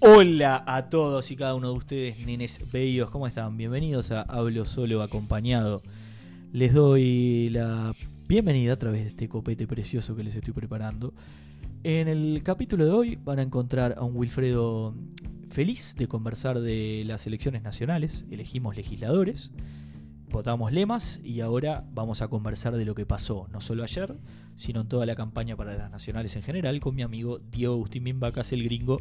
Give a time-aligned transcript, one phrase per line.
[0.00, 3.56] Hola a todos y cada uno de ustedes, nenes bellos, ¿cómo están?
[3.56, 5.82] Bienvenidos a Hablo Solo Acompañado.
[6.52, 7.92] Les doy la
[8.28, 11.14] bienvenida a través de este copete precioso que les estoy preparando.
[11.82, 14.94] En el capítulo de hoy van a encontrar a un Wilfredo
[15.50, 18.24] feliz de conversar de las elecciones nacionales.
[18.30, 19.50] Elegimos legisladores,
[20.30, 24.14] votamos lemas y ahora vamos a conversar de lo que pasó, no solo ayer,
[24.54, 28.04] sino en toda la campaña para las nacionales en general, con mi amigo Diego Agustín
[28.04, 29.00] Bimbacas, el gringo,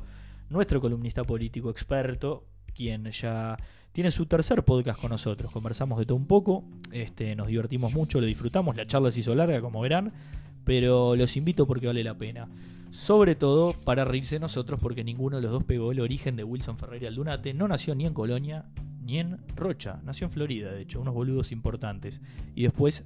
[0.50, 3.58] nuestro columnista político experto, quien ya
[3.92, 5.52] tiene su tercer podcast con nosotros.
[5.52, 9.34] Conversamos de todo un poco, este, nos divertimos mucho, lo disfrutamos, la charla se hizo
[9.34, 10.14] larga, como verán,
[10.64, 12.48] pero los invito porque vale la pena.
[12.90, 16.78] Sobre todo para reírse nosotros, porque ninguno de los dos pegó el origen de Wilson
[16.78, 17.54] Ferreira Aldunate.
[17.54, 18.66] No nació ni en Colonia
[19.04, 22.22] ni en Rocha, nació en Florida, de hecho, unos boludos importantes.
[22.56, 23.04] Y después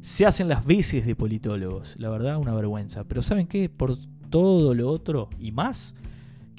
[0.00, 3.04] se hacen las veces de politólogos, la verdad, una vergüenza.
[3.04, 3.68] Pero ¿saben qué?
[3.68, 3.96] Por
[4.30, 5.94] todo lo otro y más,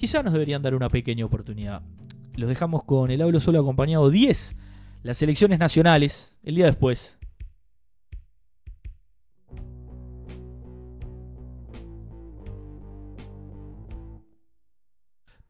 [0.01, 1.83] quizá nos deberían dar una pequeña oportunidad.
[2.33, 4.55] Los dejamos con el hablo solo acompañado 10,
[5.03, 7.19] las elecciones nacionales, el día después.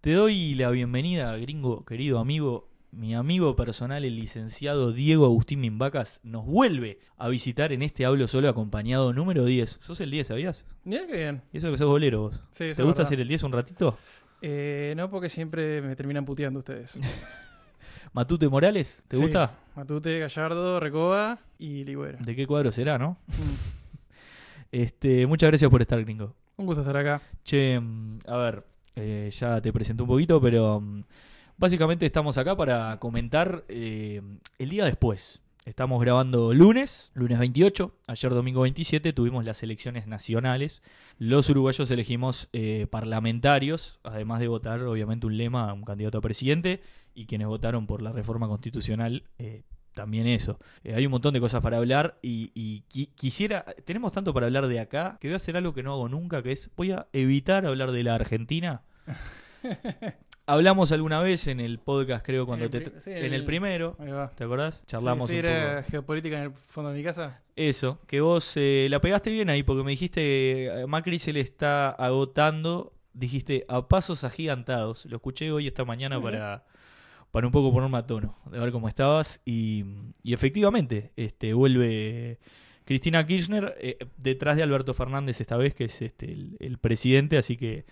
[0.02, 2.68] Te doy la bienvenida, gringo, querido amigo.
[2.92, 8.28] Mi amigo personal, el licenciado Diego Agustín Mimbacas, nos vuelve a visitar en este hablo
[8.28, 9.78] solo acompañado número 10.
[9.80, 10.66] ¿Sos el 10, sabías?
[10.84, 11.42] Mira qué bien.
[11.54, 12.44] Y eso que sos bolero vos.
[12.52, 13.02] Sí, ¿Te gusta verdad.
[13.04, 13.98] hacer el 10 un ratito?
[14.42, 16.98] Eh, no, porque siempre me terminan puteando ustedes.
[18.14, 19.22] Matute Morales, ¿te Sí.
[19.22, 19.56] gusta?
[19.76, 22.18] Matute, Gallardo, Recoba y Ligüero.
[22.20, 23.18] ¿De qué cuadro será, no?
[23.28, 23.32] Mm.
[24.74, 26.34] Este, muchas gracias por estar, gringo.
[26.56, 27.22] Un gusto estar acá.
[27.44, 31.02] Che, mm, a ver, eh, ya te presenté un poquito, pero mm,
[31.58, 34.22] básicamente estamos acá para comentar eh,
[34.60, 35.42] el día después.
[35.72, 40.84] Estamos grabando lunes, lunes 28, ayer domingo 27 tuvimos las elecciones nacionales.
[41.18, 46.82] Los uruguayos elegimos eh, parlamentarios, además de votar obviamente un lema, un candidato a presidente,
[47.16, 50.60] y quienes votaron por la reforma constitucional, eh, también eso.
[50.84, 54.48] Eh, hay un montón de cosas para hablar y, y qui- quisiera, tenemos tanto para
[54.48, 56.92] hablar de acá, que voy a hacer algo que no hago nunca, que es, voy
[56.92, 58.82] a evitar hablar de la Argentina.
[60.54, 62.78] Hablamos alguna vez en el podcast, creo, cuando En te...
[62.80, 64.30] el pri- sí, en el el- primero, Ahí va.
[64.32, 64.84] ¿te acordás?
[64.86, 65.92] Charlamos sí, sí, un era poco.
[65.92, 67.42] geopolítica en el fondo de mi casa.
[67.56, 71.40] Eso, que vos eh, la pegaste bien ahí, porque me dijiste, eh, Macri se le
[71.42, 75.06] está agotando, dijiste, a pasos agigantados.
[75.06, 76.66] Lo escuché hoy esta mañana para,
[77.32, 79.42] para un poco ponerme a tono, de ver cómo estabas.
[79.46, 79.86] Y,
[80.24, 82.40] y efectivamente, este, vuelve
[82.86, 87.38] Cristina Kirchner eh, detrás de Alberto Fernández esta vez, que es este, el, el presidente,
[87.38, 87.86] así que,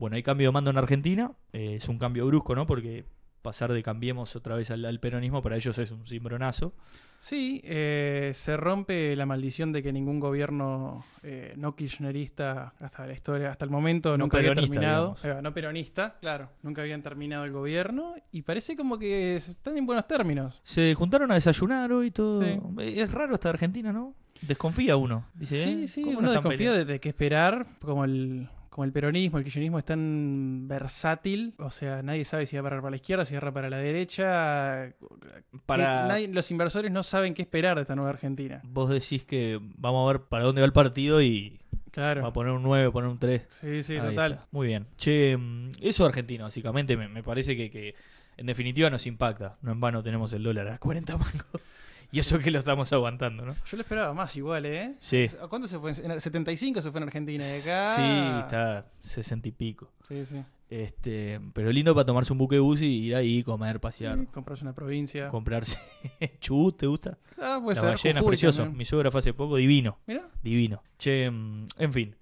[0.00, 1.30] bueno, hay cambio de mando en Argentina.
[1.52, 2.66] eh, es un cambio brusco, ¿no?
[2.66, 3.04] Porque
[3.42, 6.74] pasar de cambiemos otra vez al, al peronismo para ellos es un cimbronazo.
[7.18, 13.12] Sí, eh, se rompe la maldición de que ningún gobierno eh, no kirchnerista hasta la
[13.12, 15.16] historia, hasta el momento, No nunca había terminado.
[15.24, 16.48] va, no peronista, claro.
[16.62, 20.60] Nunca habían terminado el gobierno y parece como que están en buenos términos.
[20.62, 22.42] Se juntaron a desayunar hoy todo.
[22.42, 22.58] Sí.
[22.78, 24.14] Es raro esta Argentina, ¿no?
[24.42, 25.26] Desconfía uno.
[25.34, 25.86] Dice, Sí, ¿eh?
[25.88, 29.44] sí, ¿Cómo no uno desconfía de, de qué esperar, como el, como el peronismo, el
[29.44, 33.24] kirchnerismo es tan versátil, o sea, nadie sabe si va a parar para la izquierda,
[33.24, 34.94] si va a parar para la derecha.
[35.66, 36.06] Para...
[36.06, 38.60] nadie- los inversores no saben qué esperar de esta nueva Argentina.
[38.64, 41.60] Vos decís que vamos a ver para dónde va el partido y
[41.98, 43.46] va a poner un 9, poner un 3.
[43.50, 44.32] Sí, sí, Ahí total.
[44.32, 44.46] está.
[44.52, 44.86] Muy bien.
[44.96, 47.94] Che, mm, eso argentino, básicamente, me, me parece que, que
[48.36, 49.58] en definitiva nos impacta.
[49.62, 51.62] No en vano tenemos el dólar a 40 mangos.
[52.12, 53.52] Y eso que lo estamos aguantando, ¿no?
[53.66, 54.94] Yo lo esperaba más igual, ¿eh?
[54.98, 55.28] Sí.
[55.40, 55.92] ¿A ¿Cuánto se fue?
[55.92, 57.94] En el 75 se fue en Argentina de acá.
[57.96, 59.92] Sí, está 60 y pico.
[60.08, 60.42] Sí, sí.
[60.68, 64.64] Este, pero lindo para tomarse un buque bus y ir ahí, comer, pasear, Sí, comprarse
[64.64, 65.28] una provincia.
[65.28, 65.78] comprarse
[66.40, 67.18] chubut, ¿te gusta?
[67.40, 68.62] Ah, puede la ballena, precioso.
[68.62, 68.78] también.
[68.78, 70.82] Mi suegra fue hace poco, divino, Mira, divino.
[70.98, 72.16] Che, mm, en fin.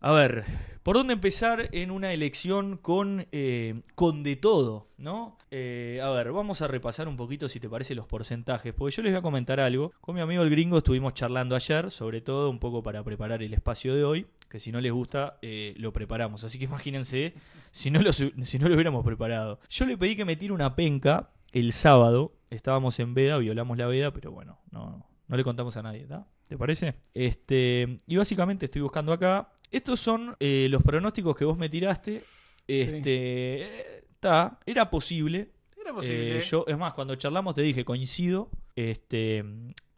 [0.00, 0.44] A ver,
[0.84, 5.36] ¿por dónde empezar en una elección con, eh, con de todo, no?
[5.50, 9.02] Eh, a ver, vamos a repasar un poquito, si te parece, los porcentajes, porque yo
[9.02, 9.92] les voy a comentar algo.
[10.00, 13.52] Con mi amigo el gringo estuvimos charlando ayer, sobre todo un poco para preparar el
[13.52, 16.44] espacio de hoy, que si no les gusta, eh, lo preparamos.
[16.44, 17.34] Así que imagínense
[17.72, 19.58] si no, lo, si no lo hubiéramos preparado.
[19.68, 23.86] Yo le pedí que me tire una penca el sábado, estábamos en veda, violamos la
[23.86, 26.06] veda, pero bueno, no, no le contamos a nadie.
[26.48, 26.94] ¿Te parece?
[27.12, 29.52] Este, y básicamente estoy buscando acá.
[29.70, 32.22] Estos son eh, los pronósticos que vos me tiraste.
[32.66, 35.50] Este, está, era posible.
[35.80, 36.38] era posible.
[36.38, 38.50] Eh, yo, es más, cuando charlamos te dije, coincido.
[38.74, 39.44] Este,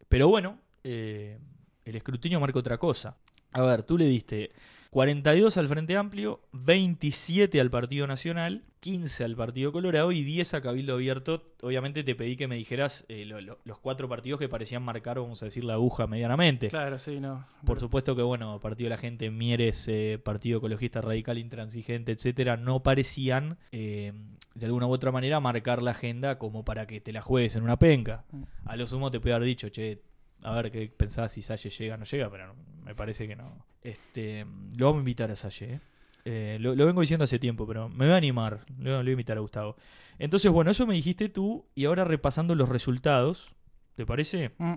[0.09, 1.39] pero bueno, eh,
[1.85, 3.17] el escrutinio marca otra cosa.
[3.53, 4.53] A ver, tú le diste
[4.91, 10.61] 42 al Frente Amplio, 27 al Partido Nacional, 15 al Partido Colorado y 10 a
[10.63, 11.53] Cabildo Abierto.
[11.63, 15.21] Obviamente te pedí que me dijeras eh, lo- lo- los cuatro partidos que parecían marcar,
[15.21, 16.69] vamos a decir, la aguja medianamente.
[16.69, 17.47] Claro, sí, no.
[17.65, 22.57] Por supuesto que, bueno, Partido de la Gente, Mieres, eh, Partido Ecologista Radical, Intransigente, etcétera,
[22.57, 24.13] no parecían, eh,
[24.55, 27.63] de alguna u otra manera, marcar la agenda como para que te la juegues en
[27.63, 28.25] una penca.
[28.33, 28.43] Mm.
[28.65, 30.03] A lo sumo te puede haber dicho, che,
[30.43, 33.67] a ver qué pensás si Salle llega o no llega, pero me parece que no.
[33.82, 34.44] Este,
[34.77, 35.81] lo vamos a invitar a Salle, ¿eh?
[36.27, 38.65] Eh, lo, lo vengo diciendo hace tiempo, pero me voy a animar.
[38.79, 39.77] Lo, lo voy a invitar a Gustavo.
[40.19, 41.65] Entonces, bueno, eso me dijiste tú.
[41.75, 43.55] Y ahora repasando los resultados,
[43.94, 44.50] ¿te parece?
[44.59, 44.75] Mm,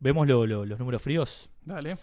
[0.00, 1.50] Vemos lo- lo- los números fríos.
[1.64, 1.96] Dale.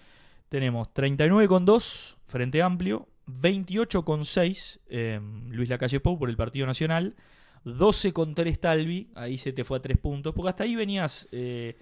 [0.49, 5.19] Tenemos 39,2 Frente Amplio, 28,6 eh,
[5.49, 7.15] Luis Lacalle Pou por el Partido Nacional,
[7.63, 11.77] 12,3 Talvi, ahí se te fue a 3 puntos, porque hasta ahí venías eh,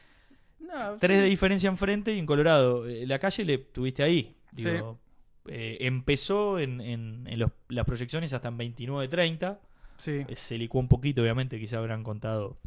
[0.74, 1.24] No, 3 sí.
[1.24, 2.88] de diferencia enfrente y en Colorado.
[2.88, 4.36] eh, la calle le tuviste ahí.
[4.52, 5.00] Digo,
[5.48, 9.60] eh, empezó en, en- en los- las proyecciones hasta en 29-30.
[9.98, 10.24] Sí.
[10.28, 12.58] Eh, Se licuó un poquito, obviamente, quizá habrán contado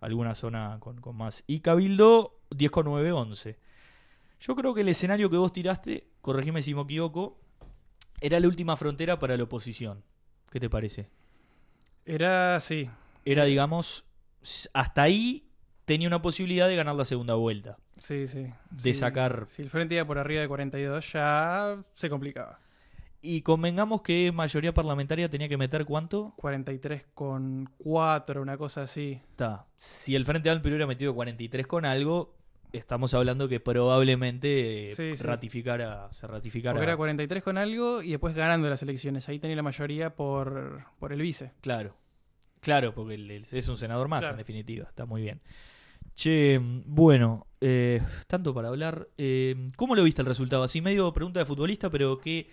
[0.00, 1.44] alguna zona con, con más.
[1.46, 3.56] Y Cabildo, 10,9-11.
[4.40, 7.38] Yo creo que el escenario que vos tiraste, corregime si me equivoco,
[8.20, 10.02] era la última frontera para la oposición.
[10.50, 11.08] ¿Qué te parece?
[12.04, 12.88] Era, sí.
[13.24, 14.04] Era, digamos,
[14.74, 15.43] hasta ahí
[15.84, 17.76] tenía una posibilidad de ganar la segunda vuelta.
[17.98, 18.46] Sí, sí.
[18.70, 18.94] De Sí.
[18.94, 22.58] sacar- Si el frente iba por arriba de 42, ya se complicaba.
[23.22, 26.34] Y convengamos que mayoría parlamentaria tenía que meter cuánto.
[26.36, 29.20] 43 con 4, una cosa así.
[29.30, 29.66] Está.
[29.76, 32.34] Si el Frente Amplio hubiera metido 43 con algo,
[32.72, 35.22] estamos hablando que probablemente eh, Sí, sí.
[35.22, 36.74] ratificara, se ratificara.
[36.74, 39.26] Porque era 43 con algo y después ganando las elecciones.
[39.30, 41.52] Ahí tenía la mayoría por, por el vice.
[41.62, 41.96] Claro.
[42.60, 44.34] Claro, porque es un senador más, Claro.
[44.34, 44.84] en definitiva.
[44.88, 45.40] Está muy bien.
[46.14, 49.08] Che, bueno, eh, tanto para hablar.
[49.18, 50.62] eh, ¿Cómo lo viste el resultado?
[50.62, 52.48] Así medio pregunta de futbolista, pero qué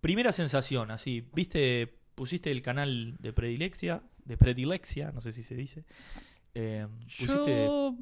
[0.00, 1.94] primera sensación, así, ¿viste?
[2.14, 5.84] Pusiste el canal de predileccia, de predileccia, no sé si se dice.
[6.54, 6.86] Eh,
[7.18, 7.66] pusiste...
[7.66, 7.96] Yo,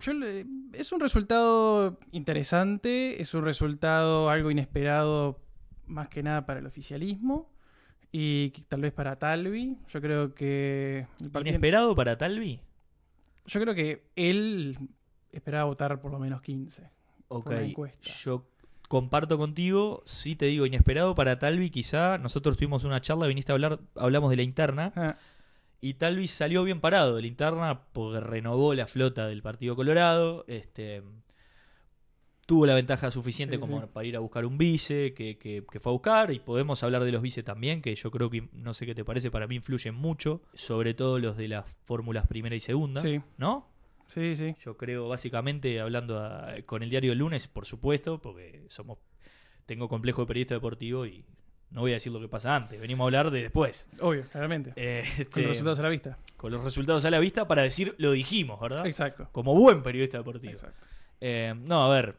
[0.00, 0.44] yo le-
[0.74, 5.40] es un resultado interesante, es un resultado algo inesperado
[5.86, 7.50] más que nada para el oficialismo
[8.12, 9.78] y tal vez para Talvi.
[9.90, 12.60] Yo creo que el partido- ¿Inesperado para Talvi?
[13.46, 14.78] Yo creo que él
[15.32, 16.90] esperaba votar por lo menos 15.
[17.28, 18.10] Ok, encuesta.
[18.22, 18.46] yo
[18.88, 23.54] comparto contigo, sí te digo, inesperado para Talvi quizá, nosotros tuvimos una charla, viniste a
[23.54, 25.16] hablar, hablamos de la interna, Ah,
[25.80, 30.44] y Talvi salió bien parado de la interna porque renovó la flota del Partido Colorado,
[30.48, 31.02] este
[32.46, 33.86] tuvo la ventaja suficiente Sí, como sí.
[33.92, 37.02] para ir a buscar un vice que, que- que fue a buscar, y podemos hablar
[37.04, 39.56] de los vice también, que yo creo que, no sé qué te parece, para mí
[39.56, 43.68] influyen mucho, sobre todo los de las fórmulas primera y segunda, sí, ¿no?
[44.06, 44.54] sí, sí.
[44.60, 48.98] Yo creo, básicamente, hablando a- con el diario El Lunes, por supuesto, porque somos
[49.66, 51.24] tengo complejo de periodista deportivo y
[51.72, 53.88] no voy a decir lo que pasa antes, venimos a hablar de después.
[54.00, 54.72] Obvio, claramente.
[54.76, 55.02] Eh,
[55.32, 56.18] Con los resultados a la vista.
[56.36, 58.86] con los resultados a la vista para decir lo dijimos, ¿verdad?
[58.86, 59.28] Exacto.
[59.32, 60.52] Como buen periodista deportivo.
[60.52, 60.86] Exacto.
[61.20, 62.16] Eh, no, a ver,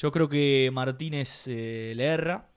[0.00, 2.48] yo creo que Martínez eh, le erra.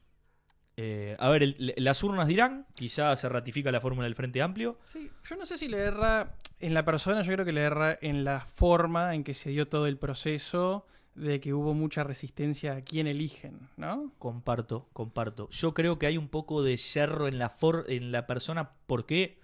[0.78, 4.80] Eh, a ver, el- las urnas dirán, quizás se ratifica la fórmula del Frente Amplio.
[4.86, 7.98] Sí, yo no sé si le erra en la persona, yo creo que le erra
[8.02, 12.74] en la forma en que se dio todo el proceso de que hubo mucha resistencia
[12.74, 14.12] a quién eligen, ¿no?
[14.18, 15.48] Comparto, comparto.
[15.52, 18.72] Yo creo que hay un poco de yerro en la, for- en la persona.
[18.88, 19.38] ¿Por qué?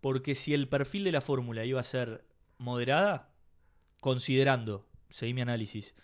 [0.00, 2.24] Porque si el perfil de la fórmula iba a ser
[2.58, 3.28] moderada,
[4.00, 5.94] considerando, seguí mi análisis,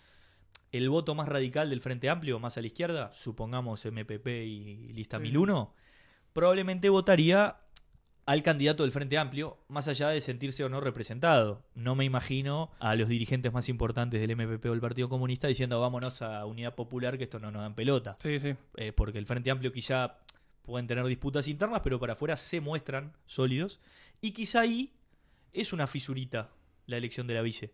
[0.71, 5.17] el voto más radical del Frente Amplio, más a la izquierda, supongamos MPP y lista
[5.17, 5.23] Sí.
[5.23, 5.73] 1001,
[6.33, 7.57] probablemente votaría
[8.25, 11.63] al candidato del Frente Amplio, más allá de sentirse o no representado.
[11.73, 15.81] No me imagino a los dirigentes más importantes del MPP o del Partido Comunista diciendo
[15.81, 18.17] vámonos a Unidad Popular, que esto no nos dan pelota.
[18.19, 18.55] Sí, sí.
[18.75, 20.19] Eh, porque el Frente Amplio quizá
[20.61, 23.79] pueden tener disputas internas, pero para afuera se muestran sólidos.
[24.21, 24.93] Y quizá ahí
[25.51, 26.51] es una fisurita
[26.85, 27.73] la elección de la vice.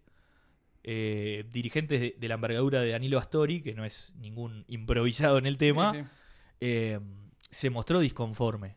[0.88, 5.48] Eh, dirigentes de, de la envergadura de Danilo Astori, que no es ningún improvisado en
[5.48, 6.06] el tema, Sí, sí.
[6.62, 7.00] eh,
[7.50, 8.76] se mostró disconforme.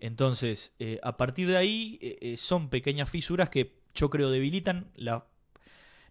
[0.00, 2.00] Entonces, eh, a partir de ahí,
[2.36, 5.26] son pequeñas fisuras que yo creo debilitan la,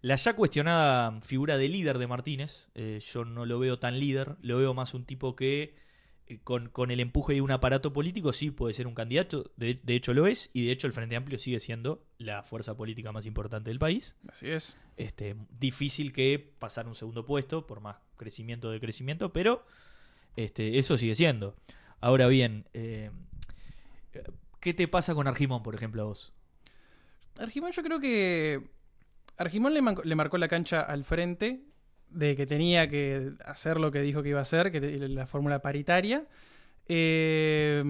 [0.02, 2.68] la ya cuestionada figura de líder de Martínez.
[3.12, 5.74] Yo no lo veo tan líder, lo veo más un tipo que
[6.44, 9.94] con, con el empuje de un aparato político sí puede ser un candidato, de, de
[9.94, 13.26] hecho lo es, y de hecho el Frente Amplio sigue siendo la fuerza política más
[13.26, 14.16] importante del país.
[14.28, 14.76] Así es.
[14.96, 19.64] Este, difícil que pasar un segundo puesto, por más crecimiento de crecimiento, pero
[20.36, 21.56] este, eso sigue siendo.
[22.00, 23.10] Ahora bien, eh,
[24.60, 26.32] ¿qué te pasa con Argimón, por ejemplo, a vos?
[27.38, 28.70] Argimón yo creo que...
[29.38, 31.64] Argimón le, le marcó la cancha al frente
[32.12, 35.26] de que tenía que hacer lo que dijo que iba a hacer, que te- la
[35.26, 36.24] fórmula paritaria.
[36.88, 37.82] Eh,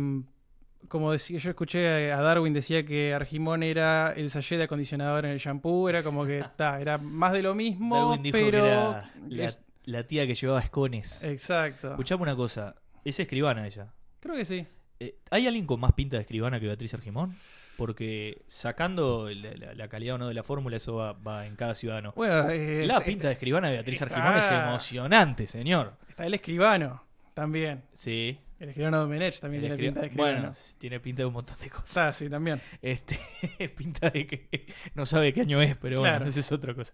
[0.88, 5.30] como decía, yo escuché a Darwin decía que Argimón era el sachet de acondicionador en
[5.32, 8.68] el shampoo, era como que ta, era más de lo mismo, Darwin dijo pero que
[8.68, 11.22] era la, es- la tía que llevaba escones.
[11.24, 11.90] exacto.
[11.90, 12.74] Escuchame una cosa.
[13.04, 13.92] Es escribana ella.
[14.20, 14.66] Creo que sí.
[15.00, 17.34] Eh, ¿Hay alguien con más pinta de escribana que Beatriz Argimón?
[17.76, 21.56] Porque sacando la, la- la calidad o no de la fórmula, eso va, va en
[21.56, 22.12] cada ciudadano.
[22.16, 25.96] Bueno, eh, La está- pinta de escribana de Beatriz Argimón es emocionante, señor.
[26.08, 27.02] está el escribano
[27.34, 27.82] también.
[27.92, 28.38] Sí.
[28.60, 30.38] El escribano Domenech también el tiene pinta de escribano.
[30.38, 31.96] Bueno, tiene pinta de un montón de cosas.
[31.96, 32.60] Ah, sí, también.
[32.80, 33.18] Este,
[33.76, 36.18] pinta de que no sabe qué año es, pero Claro.
[36.18, 36.92] bueno, esa es otra cosa.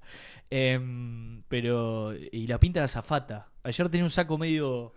[0.48, 3.48] Em, pero, y la pinta de azafata.
[3.62, 4.94] Ayer tenía un saco medio,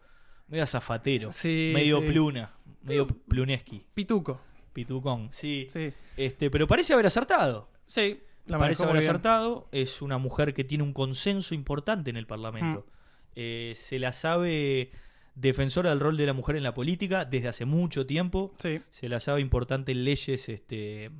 [0.47, 2.07] medio azafatero, Sí, medio sí.
[2.07, 2.49] pluna,
[2.83, 4.39] medio pluneski, Pituco.
[4.73, 5.67] Pitucón, sí.
[5.69, 5.91] Sí.
[6.17, 7.69] Este, pero parece haber acertado.
[7.87, 8.21] Sí.
[8.45, 9.67] La parece haber acertado.
[9.71, 12.85] Es una mujer que tiene un consenso importante en el Parlamento.
[12.87, 12.91] Mm.
[13.35, 14.91] Eh, se la sabe
[15.35, 18.53] defensora del rol de la mujer en la política desde hace mucho tiempo.
[18.57, 18.81] Sí.
[18.89, 20.49] Se la sabe importante en leyes.
[20.49, 21.11] Este...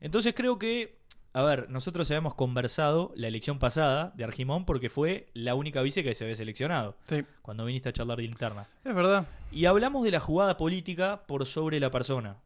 [0.00, 0.98] Entonces creo que,
[1.32, 6.04] a ver, nosotros habíamos conversado la elección pasada de Argimón porque fue la única vice
[6.04, 7.24] que se había seleccionado Sí.
[7.42, 8.68] cuando viniste a charlar de interna.
[8.84, 9.26] Es verdad.
[9.50, 12.36] Y hablamos de la jugada política por sobre la persona.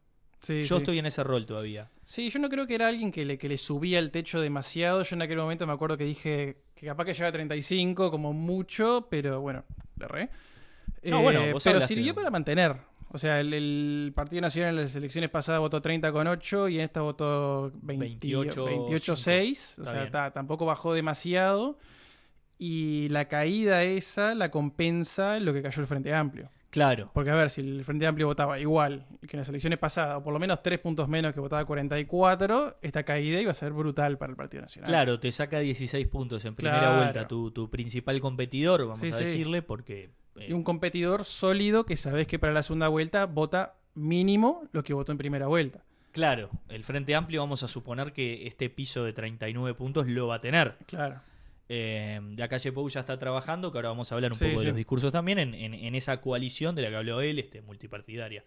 [0.41, 0.81] Sí, Yo sí.
[0.81, 1.89] estoy en ese rol todavía.
[2.03, 5.03] Sí, yo no creo que era alguien que le, que le subía el techo demasiado.
[5.03, 8.33] Yo en aquel momento me acuerdo que dije que capaz que llegaba a 35 como
[8.33, 9.63] mucho, pero bueno,
[9.97, 10.29] le.
[11.03, 12.75] No, bueno, vos pero sirvió para mantener.
[13.13, 16.77] O sea, el, el Partido Nacional en las elecciones pasadas votó 30 con 8 y
[16.77, 19.75] en esta votó 28, 28 6.
[19.79, 21.77] O Está sea, ta- tampoco bajó demasiado.
[22.57, 26.49] Y la caída esa la compensa lo que cayó el Frente Amplio.
[26.71, 27.11] Claro.
[27.13, 30.23] Porque a ver, si el Frente Amplio votaba igual que en las elecciones pasadas, o
[30.23, 34.17] por lo menos tres puntos menos que votaba 44, esta caída iba a ser brutal
[34.17, 34.87] para el Partido Nacional.
[34.89, 36.95] Claro, te saca 16 puntos en primera Claro.
[36.97, 39.19] vuelta tu, tu principal competidor, vamos Sí, a sí.
[39.25, 40.11] decirle, porque...
[40.37, 44.83] eh, Y un competidor sólido que sabes que para la segunda vuelta vota mínimo lo
[44.83, 45.83] que votó en primera vuelta.
[46.13, 50.35] Claro, el Frente Amplio vamos a suponer que este piso de 39 puntos lo va
[50.35, 50.75] a tener.
[50.85, 51.21] Claro.
[51.73, 54.59] Eh, de Calle Pou ya está trabajando, que ahora vamos a hablar un Sí, poco
[54.59, 57.61] de los discursos también, en, en- en esa coalición de la que habló él, este,
[57.61, 58.43] multipartidaria.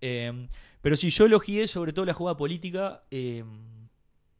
[0.00, 0.48] Eh,
[0.80, 3.44] pero si yo elogié sobre todo la jugada política, eh,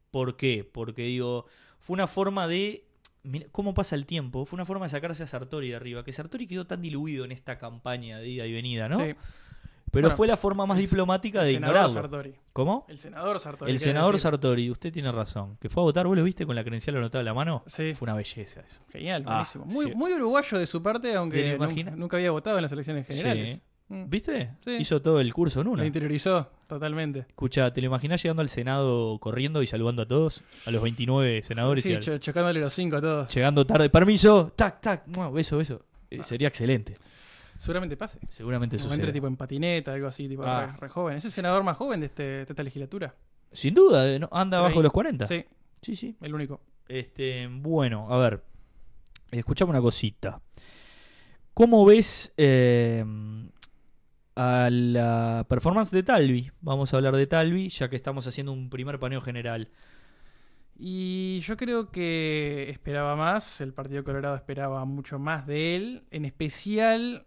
[0.09, 0.67] ¿por qué?
[0.69, 1.45] Porque digo,
[1.79, 2.85] fue una forma de...
[3.23, 4.45] mira ¿Cómo pasa el tiempo?
[4.45, 7.31] Fue una forma de sacarse a Sartori de arriba, que Sartori quedó tan diluido en
[7.31, 8.97] esta campaña de ida y venida, ¿no?
[8.99, 9.13] Sí.
[9.93, 11.87] Pero Bueno, fue la forma más diplomática de ignorarlo.
[11.89, 12.33] Sartori.
[12.51, 12.83] ¿Cómo?
[12.89, 13.71] El senador Sartori.
[13.71, 14.23] El senador decir.
[14.23, 15.55] Sartori, usted tiene razón.
[15.61, 17.63] Que fue a votar, ¿vos lo viste con la credencial anotada en la mano?
[17.67, 17.93] Sí.
[17.93, 18.81] Fue una belleza eso.
[18.91, 19.65] Genial, Ah, buenísimo.
[19.65, 19.91] Muy, sí.
[19.95, 23.55] muy uruguayo de su parte, ¿Te aunque lo nunca había votado en las elecciones generales.
[23.57, 23.61] Sí.
[23.89, 24.09] Mm.
[24.09, 24.49] ¿Viste?
[24.65, 24.77] Sí.
[24.79, 25.85] Hizo todo el curso en Lo una.
[25.85, 27.19] interiorizó totalmente.
[27.29, 30.41] Escucha, ¿te lo imaginás llegando al Senado corriendo y saludando a todos?
[30.65, 33.35] A los 29 senadores y Sí, al- cho- chocándole los cinco a todos.
[33.35, 33.91] llegando tarde.
[33.91, 35.81] Permiso, tac, tac, beso, beso.
[36.09, 36.23] Eh, Ah.
[36.23, 36.93] sería excelente.
[37.63, 38.19] Seguramente pase.
[38.29, 38.95] Seguramente sucede.
[38.95, 40.73] entre tipo en patineta, algo así, tipo Ah.
[40.73, 41.15] re, re joven.
[41.15, 43.15] Es el senador más joven de, este, de esta legislatura.
[43.53, 44.27] Sin duda, eh, ¿no?
[44.33, 45.25] anda abajo de los 40.
[45.25, 45.45] Sí,
[45.81, 45.95] sí.
[45.95, 46.17] sí.
[46.19, 46.59] el único.
[46.89, 48.43] Este, bueno, a ver.
[49.31, 50.41] Escuchame una cosita.
[51.53, 53.05] ¿Cómo ves eh,
[54.35, 56.51] a la performance de Talvi?
[56.59, 59.69] Vamos a hablar de Talvi, ya que estamos haciendo un primer paneo general.
[60.77, 66.25] Y yo creo que esperaba más, el Partido Colorado esperaba mucho más de él, en
[66.25, 67.25] especial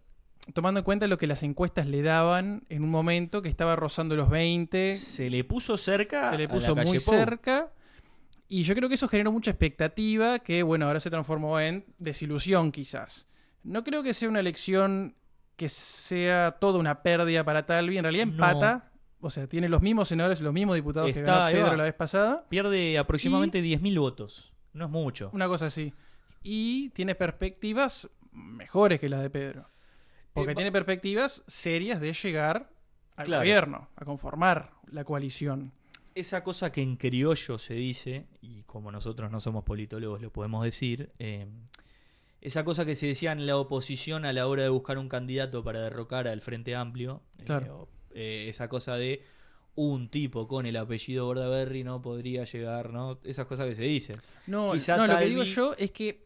[0.53, 4.15] tomando en cuenta lo que las encuestas le daban en un momento que estaba rozando
[4.15, 6.29] los 20, Se le puso cerca.
[6.29, 7.71] se le a la puso muy cerca.
[8.49, 12.71] Y yo creo que eso generó mucha expectativa que, bueno, ahora se transformó en desilusión
[12.71, 13.27] quizás.
[13.63, 15.15] No creo que sea una elección
[15.57, 17.97] que sea toda una pérdida para Talvi.
[17.97, 18.31] En realidad No.
[18.33, 18.91] empata.
[19.19, 22.45] O sea, tiene los mismos senadores los mismos diputados que ganó Pedro la vez pasada.
[22.47, 24.53] Pierde aproximadamente 10.000 votos.
[24.73, 25.31] No es mucho.
[25.33, 25.91] Una cosa así.
[26.43, 29.67] Y tiene perspectivas mejores que las de Pedro.
[30.37, 32.69] Porque Eh, tiene perspectivas serias de llegar
[33.15, 33.41] al Claro.
[33.41, 35.71] gobierno, a conformar la coalición.
[36.15, 40.63] Esa cosa que en criollo se dice, y como nosotros no somos politólogos lo podemos
[40.63, 41.47] decir, eh,
[42.41, 45.63] esa cosa que se decía en la oposición a la hora de buscar un candidato
[45.63, 47.87] para derrocar al Frente Amplio, eh, Claro.
[48.11, 49.23] eh, esa cosa de
[49.75, 53.19] un tipo con el apellido Bordaberry no podría llegar, ¿no?
[53.23, 54.15] Esas cosas que se dicen.
[54.47, 56.25] No, Quizá no lo que digo yo es que.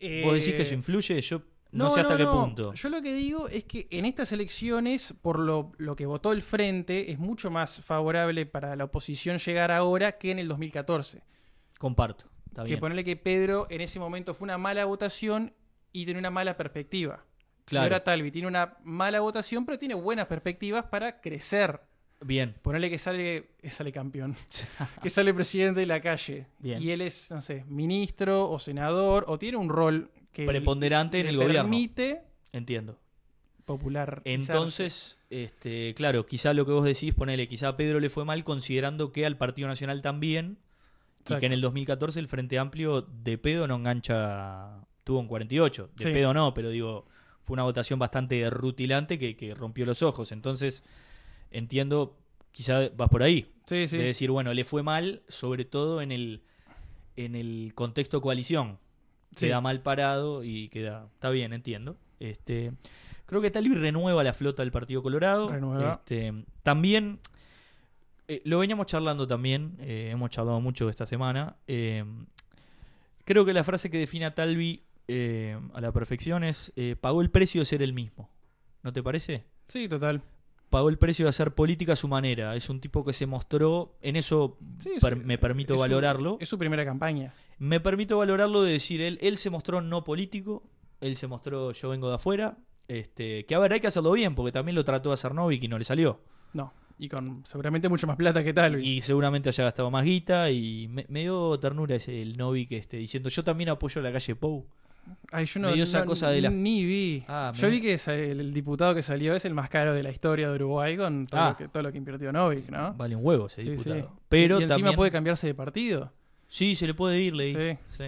[0.00, 1.20] eh, ¿Vos decís que eso influye?
[1.20, 1.42] Yo
[1.74, 2.72] no, sé hasta qué punto.
[2.72, 6.42] Yo lo que digo es que en estas elecciones, por lo, lo que votó el
[6.42, 11.22] Frente, es mucho más favorable para la oposición llegar ahora que en el 2014.
[11.78, 12.26] Comparto.
[12.46, 12.80] Está que bien.
[12.80, 15.52] ponerle que Pedro en ese momento fue una mala votación
[15.92, 17.24] y tenía una mala perspectiva.
[17.66, 17.84] Y Claro.
[17.84, 21.80] ahora Talvi tiene una mala votación, pero tiene buenas perspectivas para crecer.
[22.20, 22.54] Bien.
[22.62, 24.34] Ponele que sale, sale campeón,
[25.02, 26.46] que sale presidente de la calle.
[26.58, 26.82] Bien.
[26.82, 31.26] Y él es, no sé, ministro o senador o tiene un rol que Preponderante en
[31.26, 31.62] el gobierno.
[31.62, 32.98] permite Entiendo.
[33.64, 34.22] popular.
[34.24, 38.42] Entonces, este, claro, quizá lo que vos decís, ponele, quizá a Pedro le fue mal
[38.44, 40.58] considerando que al Partido Nacional también,
[41.28, 45.90] y que en el 2014 el Frente Amplio de pedo no engancha, tuvo un 48,
[45.96, 46.10] de Sí.
[46.12, 47.06] pedo no, pero digo,
[47.44, 50.32] fue una votación bastante rutilante que, que rompió los ojos.
[50.32, 50.82] Entonces,
[51.54, 52.16] entiendo,
[52.52, 53.96] quizá vas por ahí, Sí, sí.
[53.96, 56.42] de decir, bueno, le fue mal, sobre todo en el,
[57.16, 58.78] en el contexto coalición.
[59.34, 59.46] Sí.
[59.46, 61.08] Queda mal parado y queda.
[61.14, 61.96] Está bien, entiendo.
[62.20, 62.72] Este,
[63.26, 65.48] creo que Talvi renueva la flota del Partido Colorado.
[65.50, 65.94] Renueva.
[65.94, 66.32] Este,
[66.62, 67.18] también.
[68.28, 69.76] eh, lo veníamos charlando también.
[69.80, 71.56] eh, hemos charlado mucho esta semana.
[71.66, 72.04] eh,
[73.24, 77.30] creo que la frase que define a Talvi eh, a la perfección es: pagó el
[77.30, 78.30] precio de ser el mismo.
[78.84, 79.44] ¿No te parece?
[79.66, 80.22] Sí, total.
[80.70, 82.56] Pagó el precio de hacer política a su manera.
[82.56, 85.82] Es un tipo que se mostró, en eso Sí, per- sí, me permito es su-
[85.82, 86.36] valorarlo.
[86.40, 87.34] Es su primera campaña.
[87.58, 90.64] Me permito valorarlo de decir, él, él se mostró no político,
[91.00, 92.58] él se mostró yo vengo de afuera.
[92.88, 95.62] Este, que a ver, hay que hacerlo bien, porque también lo trató de hacer Novik
[95.64, 96.20] y no le salió.
[96.52, 96.72] No.
[96.98, 98.84] Y con seguramente mucho más plata que tal.
[98.84, 102.96] Y seguramente haya gastado más guita y me, me dio ternura ese, el Novik este,
[102.98, 104.66] diciendo yo también apoyo la calle Pou.
[105.32, 107.24] Ay, yo no, me dio esa no- cosa de la- Ni vi.
[107.28, 110.10] Ah, yo vi que el, el diputado que salió es el más caro de la
[110.10, 111.50] historia de Uruguay con todo, Ah.
[111.50, 112.94] lo, que, todo lo que invirtió Novik, ¿no?
[112.94, 113.96] Vale un huevo ese Sí, diputado.
[114.02, 114.08] sí.
[114.28, 114.96] Pero y encima también...
[114.96, 116.12] puede cambiarse de partido.
[116.48, 117.52] Sí, se le puede ir, leí.
[117.96, 118.04] Sí.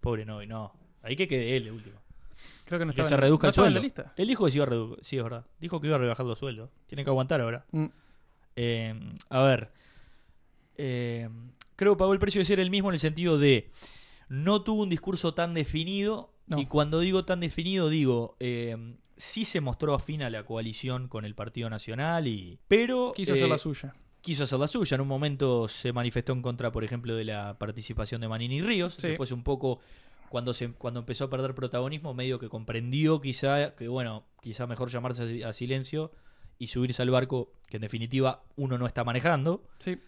[0.00, 0.72] Pobre Novik, no.
[1.02, 1.96] Hay que quede él, de último.
[2.66, 3.80] Creo que no que se en- reduzca no el estaba en sueldo.
[3.80, 4.12] la lista.
[4.16, 5.46] Él dijo que se iba a redu- Sí, es verdad.
[5.58, 6.68] Dijo que iba a rebajar los sueldos.
[6.86, 7.64] Tiene que aguantar ahora.
[7.72, 7.86] Mm.
[8.56, 8.94] Eh,
[9.30, 9.70] a ver.
[10.76, 11.28] Eh,
[11.76, 13.70] creo que pagó el precio de ser el mismo en el sentido de.
[14.28, 16.32] No tuvo un discurso tan definido.
[16.46, 16.58] No.
[16.58, 18.36] Y cuando digo tan definido, digo.
[18.40, 22.26] eh, sí se mostró afín a la coalición con el Partido Nacional.
[22.26, 23.12] y Pero.
[23.14, 23.94] Quiso hacer eh, la suya.
[24.20, 24.94] quiso hacer la suya.
[24.94, 28.94] En un momento se manifestó en contra, por ejemplo, de la participación de Manini Ríos.
[28.94, 29.08] Sí.
[29.08, 29.80] Después un poco,
[30.28, 34.88] cuando, se, cuando empezó a perder protagonismo, medio que comprendió quizá que, bueno, quizá mejor
[34.90, 36.12] llamarse a silencio
[36.58, 39.64] y subirse al barco que en definitiva uno no está manejando.
[39.78, 39.98] Sí.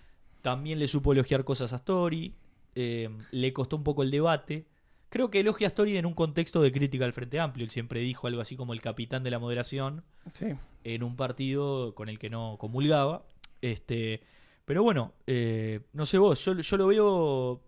[0.42, 2.34] También le supo elogiar cosas a Story.
[2.74, 4.66] Eh, le costó un poco el debate.
[5.08, 7.64] Creo que elogia a Story en un contexto de crítica al Frente Amplio.
[7.64, 10.46] Él siempre dijo algo así como el capitán de la moderación Sí.
[10.84, 13.24] en un partido con el que no comulgaba.
[13.60, 14.20] Este,
[14.64, 17.62] pero bueno, eh, no sé vos, yo, yo lo veo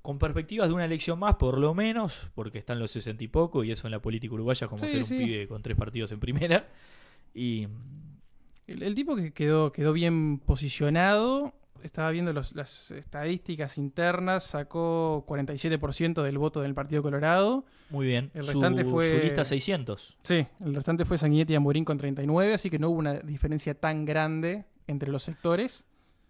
[0.00, 3.62] con perspectivas de una elección más, por lo menos, porque están los sesenta y poco,
[3.62, 5.18] y eso en la política uruguaya es como Sí, ser un sí.
[5.18, 6.66] pibe con tres partidos en primera.
[7.34, 7.68] Y
[8.66, 15.24] El, el tipo que quedó, quedó bien posicionado, estaba viendo los- las estadísticas internas, sacó
[15.26, 17.64] 47% del voto del Partido Colorado.
[17.90, 20.16] muy bien, El su, restante fue- su lista 600.
[20.22, 23.74] Sí, el restante fue Sanguinetti y Amorín con 39, así que no hubo una diferencia
[23.74, 25.84] tan grande entre los sectores.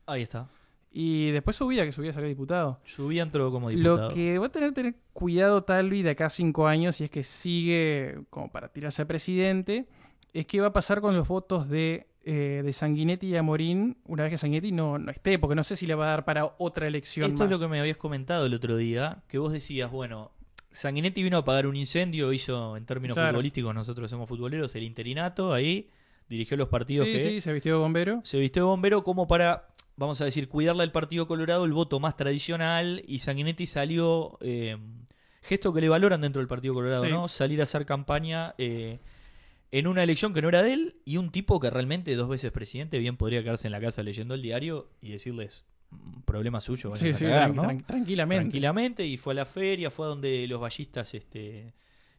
[0.06, 0.48] Ahí está.
[0.92, 2.80] Y después subía, que subía a ser diputado.
[2.82, 4.08] Subía entró como diputado.
[4.08, 7.04] Lo que va a tener que tener cuidado Talvi de acá a cinco años, si
[7.04, 9.86] es que sigue como para tirarse a presidente,
[10.32, 14.24] es qué va a pasar con los votos de, eh, de Sanguinetti y Amorín una
[14.24, 16.54] vez que Sanguinetti no, no esté, porque no sé si le va a dar para
[16.58, 17.52] otra elección Esto más.
[17.52, 20.30] es lo que me habías comentado el otro día, que vos decías, bueno,
[20.70, 23.30] Sanguinetti vino a apagar un incendio, hizo en términos Claro.
[23.32, 25.90] futbolísticos, nosotros somos futboleros, el interinato ahí,
[26.28, 28.20] dirigió los partidos Sí, que sí, se vistió de bombero.
[28.22, 31.98] se vistió de bombero como para, vamos a decir, cuidarle al Partido Colorado el voto
[31.98, 34.76] más tradicional y Sanguinetti salió, eh,
[35.42, 37.10] gesto que le valoran dentro del Partido Colorado, Sí.
[37.10, 37.26] ¿no?
[37.26, 39.00] Salir a hacer campaña eh,
[39.72, 42.50] en una elección que no era de él y un tipo que realmente dos veces
[42.52, 46.94] presidente bien podría quedarse en la casa leyendo el diario y decirles, "Mm, problema suyo,
[46.96, 47.62] Sí, vayan a sí, cagar", tran- ¿no?
[47.64, 48.42] tran- tranquilamente.
[48.42, 51.72] tranquilamente y fue a la feria, fue a donde los ballistas, este,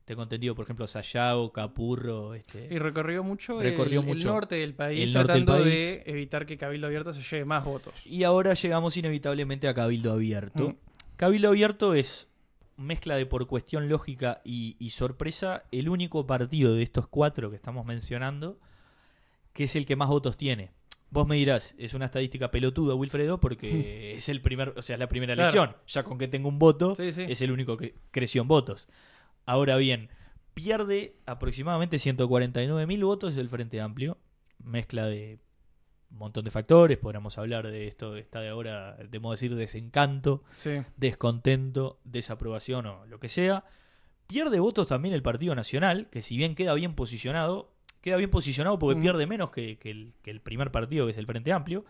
[0.06, 4.56] tengo entendido, por ejemplo, Sayago, Capurro, este, Y recorrió mucho, el- Recorrió el, mucho norte
[4.56, 5.76] del país, el norte del tratando país.
[5.76, 7.94] de evitar que Cabildo Abierto se lleve más votos.
[8.08, 10.70] Y ahora llegamos inevitablemente a Cabildo Abierto.
[10.70, 10.76] Mm.
[11.18, 12.28] Cabildo Abierto es
[12.77, 17.55] mezcla de por cuestión lógica y, y sorpresa el único partido de estos cuatro que
[17.55, 18.60] estamos mencionando
[19.53, 20.71] que es el que más votos tiene.
[21.10, 24.99] Vos me dirás, es una estadística pelotuda, Wilfredo, porque es el primer, o sea, es
[25.01, 25.49] la primera Claro.
[25.51, 25.75] elección.
[25.88, 27.25] Ya con que tengo un voto, Sí, sí.
[27.27, 28.88] es el único que creció en votos.
[29.45, 30.07] Ahora bien,
[30.53, 34.17] pierde aproximadamente 149.000 votos del Frente Amplio,
[34.63, 35.39] mezcla de
[36.12, 40.82] un montón de factores, podríamos hablar de esto, está de ahora, debemos decir, desencanto, Sí.
[40.97, 43.63] descontento, desaprobación o lo que sea.
[44.28, 48.80] Pierde votos también el Partido Nacional, que si bien queda bien posicionado, queda bien posicionado
[48.80, 49.02] porque Mm.
[49.04, 51.86] pierde menos que, que el, que el primer partido, que es el Frente Amplio.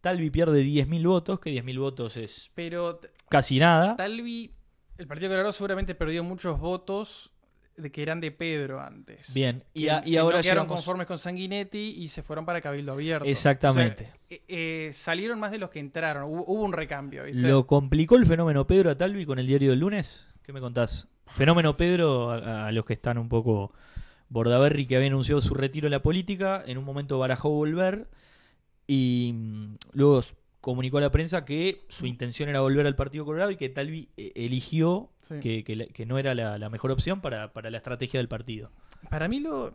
[0.00, 3.96] Talvi pierde 10.000 votos, que 10.000 votos es Pero casi nada.
[3.96, 4.52] Talvi,
[4.98, 7.32] el Partido Colorado seguramente perdió muchos votos
[7.76, 9.32] de que eran de Pedro antes.
[9.34, 12.44] Bien, y, a- y que ahora no quedaron llegamos- conformes con Sanguinetti y se fueron
[12.46, 13.26] para Cabildo Abierto.
[13.28, 14.04] Exactamente.
[14.04, 16.24] O sea, eh, eh, salieron más de los que entraron.
[16.24, 17.40] Hubo, hubo un recambio, ¿viste?
[17.40, 20.26] ¿Lo complicó el fenómeno Pedro a Talvi con el diario del lunes?
[20.42, 21.08] ¿Qué me contás?
[21.26, 23.72] Fenómeno Pedro, a, a los que están un poco
[24.28, 28.08] Bordaberry, que había anunciado su retiro de la política, en un momento barajó volver
[28.86, 30.20] y mm, luego
[30.60, 34.08] comunicó a la prensa que su intención era volver al Partido Colorado y que Talvi
[34.16, 35.40] eh, eligió Sí.
[35.40, 38.70] que, que que no era la, la mejor opción para, para la estrategia del partido.
[39.10, 39.74] Para mí lo,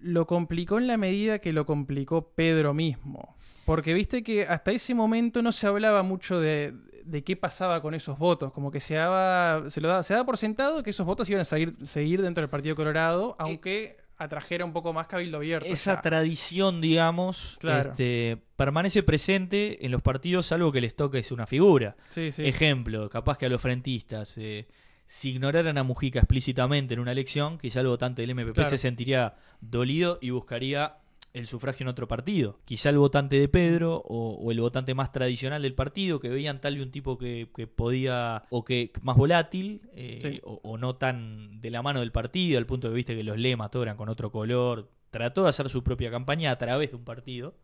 [0.00, 3.36] lo complicó en la medida que lo complicó Pedro mismo.
[3.64, 7.94] Porque viste que hasta ese momento no se hablaba mucho de, de qué pasaba con
[7.94, 8.52] esos votos.
[8.52, 11.40] Como que se daba, se lo daba, se daba por sentado que esos votos iban
[11.40, 15.66] a seguir, seguir dentro del Partido Colorado, aunque atrajera un poco más Cabildo Abierto.
[15.66, 17.90] Esa tradición, digamos, Claro.
[17.90, 21.96] este, permanece presente en los partidos, salvo que les toque es una figura.
[22.08, 22.44] Sí, sí.
[22.46, 24.68] Ejemplo, capaz que a los frentistas, eh,
[25.06, 28.70] si ignoraran a Mujica explícitamente en una elección, quizá el votante del MPP Claro.
[28.70, 30.96] se sentiría dolido y buscaría
[31.34, 32.58] el sufragio en otro partido.
[32.64, 36.60] Quizá el votante de Pedro o, o el votante más tradicional del partido, que veían
[36.60, 40.40] tal vez un tipo que, que podía, o que más volátil, eh, Sí.
[40.44, 43.36] o, o no tan de la mano del partido, al punto de vista que los
[43.36, 44.88] lemas todo eran con otro color.
[45.10, 47.54] Trató de hacer su propia campaña a través de un partido,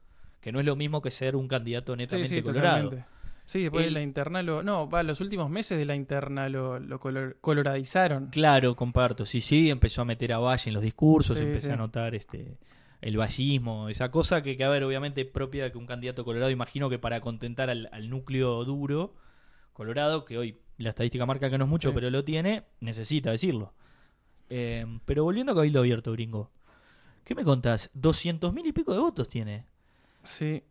[0.40, 2.83] que no es lo mismo que ser un candidato Sí, netamente sí, colorado.
[2.85, 3.11] totalmente.
[3.46, 4.62] Sí, después El- de la interna lo.
[4.64, 8.28] No, va, los últimos meses de la interna lo, lo color- coloradizaron.
[8.30, 9.24] Claro, comparto.
[9.26, 11.72] Sí, sí, empezó a meter a Valle en los discursos, Sí, empecé sí.
[11.72, 12.59] a notar este
[13.00, 16.50] el vallismo, esa cosa que, que, a ver, obviamente propia de que un candidato colorado,
[16.50, 19.14] imagino que para contentar al, al núcleo duro
[19.72, 21.94] colorado, que hoy la estadística marca que no es mucho, Sí.
[21.94, 23.72] pero lo tiene, necesita decirlo.
[24.50, 26.50] Eh, pero volviendo a Cabildo Abierto, gringo.
[27.24, 27.90] ¿Qué me contás?
[27.94, 29.64] ¿200 mil y pico de votos tiene?
[30.22, 30.62] Sí.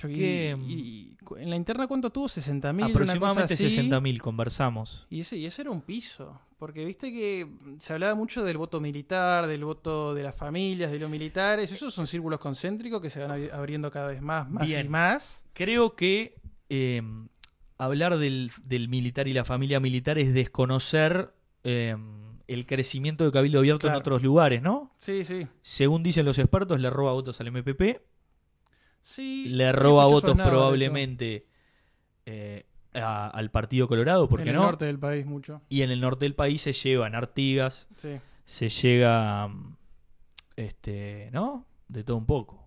[0.00, 0.56] Yo, y- ¿Qué?
[0.66, 2.26] y, cu- en la interna, ¿cuánto tuvo?
[2.26, 2.84] ¿60 mil?
[2.86, 5.06] Aproximadamente 60 mil, conversamos.
[5.10, 6.40] Y ese, y ese era un piso.
[6.58, 7.46] Porque viste que
[7.78, 11.70] se hablaba mucho del voto militar, del voto de las familias, de los militares.
[11.70, 14.86] Esos son círculos concéntricos que se van abriendo cada vez más, más Bien.
[14.86, 15.44] y más.
[15.52, 16.34] Creo que
[16.70, 17.02] eh,
[17.78, 21.94] hablar del, del militar y la familia militar es desconocer eh,
[22.48, 24.94] el crecimiento de Cabildo Abierto en otros lugares, ¿no?
[24.98, 25.46] Sí, sí.
[25.62, 28.00] Según dicen los expertos, le roba votos al MPP,
[29.06, 31.46] sí le roba votos probablemente
[32.26, 34.62] eh, a- al Partido Colorado, ¿por En qué el no?
[34.64, 35.62] norte del país mucho.
[35.68, 38.18] Y en el norte del país se llevan Artigas, Sí.
[38.44, 39.48] se llega,
[40.56, 41.66] este, ¿no?
[41.88, 42.66] De todo un poco.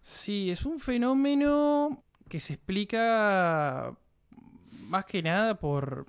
[0.00, 3.94] Sí, es un fenómeno que se explica
[4.88, 6.06] más que nada por,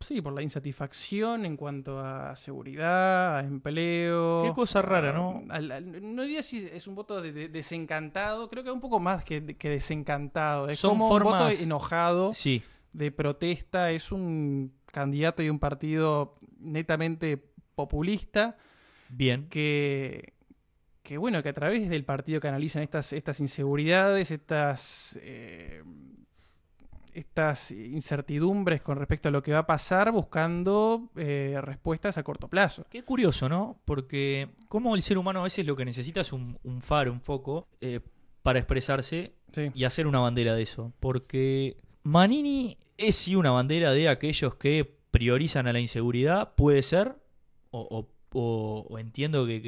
[0.00, 4.42] sí, por la insatisfacción en cuanto a seguridad, a empleo.
[4.44, 5.42] Qué cosa rara, ¿no?
[5.50, 8.80] a- al- al- no diría si es un voto de- de- desencantado, creo que un
[8.80, 10.68] poco más que, que desencantado.
[10.68, 16.36] Es Son como un voto enojado, Sí, de protesta, es un candidato y un partido
[16.58, 17.42] netamente
[17.74, 18.56] populista
[19.08, 19.48] bien.
[19.48, 20.32] que,
[21.02, 25.82] que bueno, que a través del partido canalizan estas, estas inseguridades, estas, eh,
[27.18, 32.48] estas incertidumbres con respecto a lo que va a pasar, buscando eh, respuestas a corto
[32.48, 32.84] plazo.
[32.90, 33.78] Qué curioso, ¿no?
[33.84, 37.20] Porque como el ser humano a veces lo que necesita es un, un faro, un
[37.20, 38.00] foco, eh,
[38.42, 39.70] para expresarse Sí.
[39.74, 40.92] y hacer una bandera de eso.
[41.00, 47.16] Porque Manini es sí una bandera de aquellos que priorizan a la inseguridad, puede ser,
[47.70, 49.62] o, o- o- o entiendo que,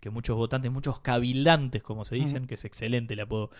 [0.00, 3.50] que- muchos votantes, muchos cabildantes, como se dicen, que es excelente el apodo.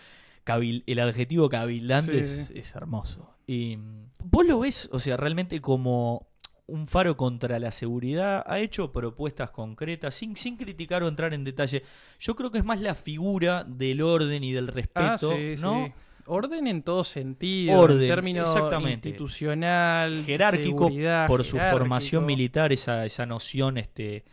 [0.45, 2.53] Cabil- el adjetivo cabildante Sí, es, sí.
[2.55, 3.35] es hermoso.
[3.47, 6.27] Y mm, vos lo ves, o sea, realmente como
[6.67, 11.43] un faro contra la seguridad, ha hecho propuestas concretas, sin, sin criticar o entrar en
[11.43, 11.83] detalle.
[12.19, 15.93] Yo creo que es más la figura del orden y del respeto, Ah, sí, ¿no?
[16.27, 19.09] Orden en todo sentido, Orden, en términos exactamente.
[19.09, 20.89] institucional, Jerárquico
[21.27, 24.23] por su formación militar, esa, esa noción, este,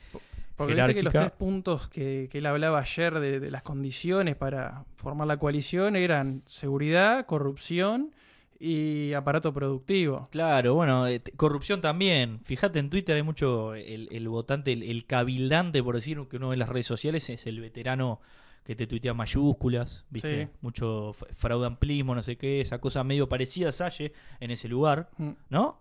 [0.66, 4.36] Porque viste que los tres puntos que, que él hablaba ayer de, de las condiciones
[4.36, 8.12] para formar la coalición eran seguridad, corrupción
[8.58, 10.28] y aparato productivo.
[10.30, 12.40] Claro, bueno, eh, corrupción también.
[12.44, 16.52] Fíjate, en Twitter hay mucho el, el votante, el, el cabildante, por decir que uno
[16.52, 18.20] de las redes sociales es el veterano
[18.64, 20.44] que te tuitea mayúsculas, ¿viste?
[20.44, 20.50] Sí.
[20.60, 25.30] Mucho fraudamplismo, no sé qué, esa cosa medio parecida a Salle en ese lugar, Mm.
[25.50, 25.80] ¿no?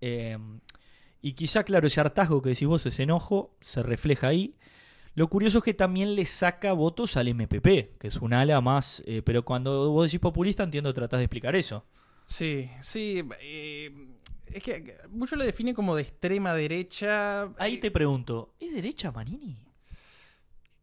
[0.00, 0.36] Eh,
[1.22, 4.54] y quizá, claro, ese hartazgo que decís vos, ese enojo, se refleja ahí.
[5.14, 9.02] Lo curioso es que también le saca votos al MPP, que es un ala más...
[9.06, 11.84] eh, pero cuando vos decís populista, entiendo, tratás de explicar eso.
[12.24, 13.24] Sí, sí.
[13.40, 13.90] eh,
[14.52, 17.48] es que muchos lo definen como de extrema derecha.
[17.58, 19.56] Ahí te pregunto, ¿es derecha Manini?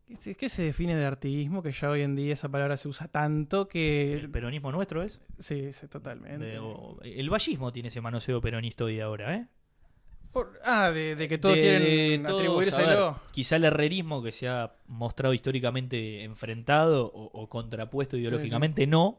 [0.07, 3.07] Es que se define de artiguismo, que ya hoy en día esa palabra se usa
[3.07, 4.13] tanto que...
[4.13, 5.19] ¿El peronismo nuestro es?
[5.39, 6.45] Sí, sí, totalmente.
[6.45, 9.47] De- o- el vallismo tiene ese manoseo peronista hoy de ahora, ¿eh?
[10.35, 13.11] Por- ah, de, de que todos de- quieren todos, atribuírselo.
[13.13, 19.17] ver, quizá el herrerismo que se ha mostrado históricamente enfrentado o, o contrapuesto ideológicamente no,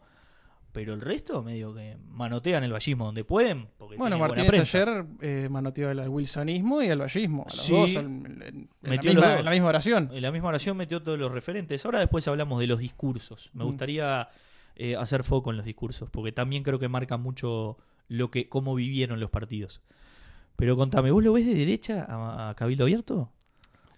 [0.72, 3.66] pero el resto medio que manotean el vallismo donde pueden.
[3.79, 7.44] Porque Bueno, Martínez ayer eh, manoteó al wilsonismo y al vallismo.
[7.44, 7.72] A los Sí.
[7.72, 9.38] dos en, en- en la Metió misma, los dos.
[9.38, 10.11] en la misma oración.
[10.12, 11.83] En la misma oración metió todos los referentes.
[11.87, 13.48] Ahora después hablamos de los discursos.
[13.55, 13.66] Me Mm.
[13.68, 14.29] gustaría
[14.79, 18.74] eh, hacer foco en los discursos, porque también creo que marca mucho lo que cómo
[18.74, 19.81] vivieron los partidos.
[20.57, 23.33] Pero contame, ¿vos lo ves de derecha a, a Cabildo Abierto?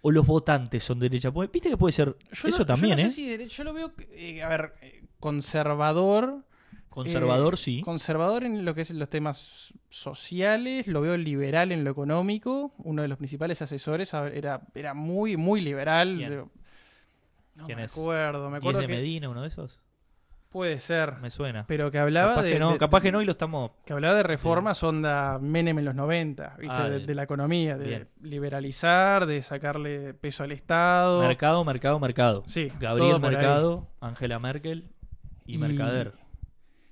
[0.02, 1.30] ¿O los votantes son de derecha?
[1.30, 3.10] Viste que puede ser Yo eso no- también, yo no ¿eh?
[3.10, 6.44] sé si dere- yo lo veo, eh, a ver, eh, conservador.
[6.88, 7.80] Conservador, eh, sí.
[7.82, 12.72] Conservador en lo que es los temas sociales, lo veo liberal en lo económico.
[12.78, 16.14] Uno de los principales asesores era, era muy, muy liberal.
[16.16, 16.50] ¿Quién?
[17.54, 17.92] no ¿Quién me es?
[17.92, 19.78] acuerdo, me ¿Y es acuerdo de que Medina uno de esos?
[20.48, 21.64] Puede ser, Me suena.
[21.66, 23.70] pero que hablaba capaz de, que no, de- capaz que no y lo estamos...
[23.84, 26.74] que hablaba de reformas onda Menem en los 90, ¿viste?
[26.76, 28.08] Ah, de, la economía, de Bien.
[28.22, 31.20] liberalizar, de sacarle peso al Estado.
[31.22, 32.42] Mercado, mercado, mercado.
[32.46, 33.20] Sí, Gabriel ahí.
[33.20, 34.84] Mercado, Angela Merkel
[35.46, 36.12] y, Mercader.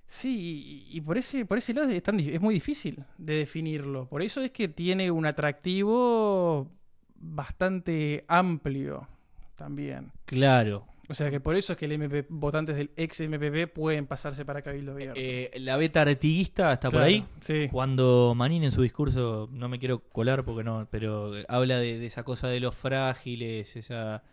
[0.07, 3.35] Sí, y, y por ese, por ese lado es, tan di- es muy difícil de
[3.38, 4.07] definirlo.
[4.09, 6.71] Por eso es que tiene un atractivo
[7.16, 9.09] bastante amplio
[9.57, 10.12] también.
[10.27, 10.87] Claro.
[11.09, 14.45] O sea que por eso es que el MP, votantes del ex MPP pueden pasarse
[14.45, 15.14] para Cabildo Abierto.
[15.16, 17.25] Eh, la beta artiguista está por ahí.
[17.40, 17.69] Sí.
[17.71, 22.07] Cuando Manín en su discurso, no me quiero colar porque no, pero habla de, de
[22.07, 24.25] esa cosa de los frágiles, esa...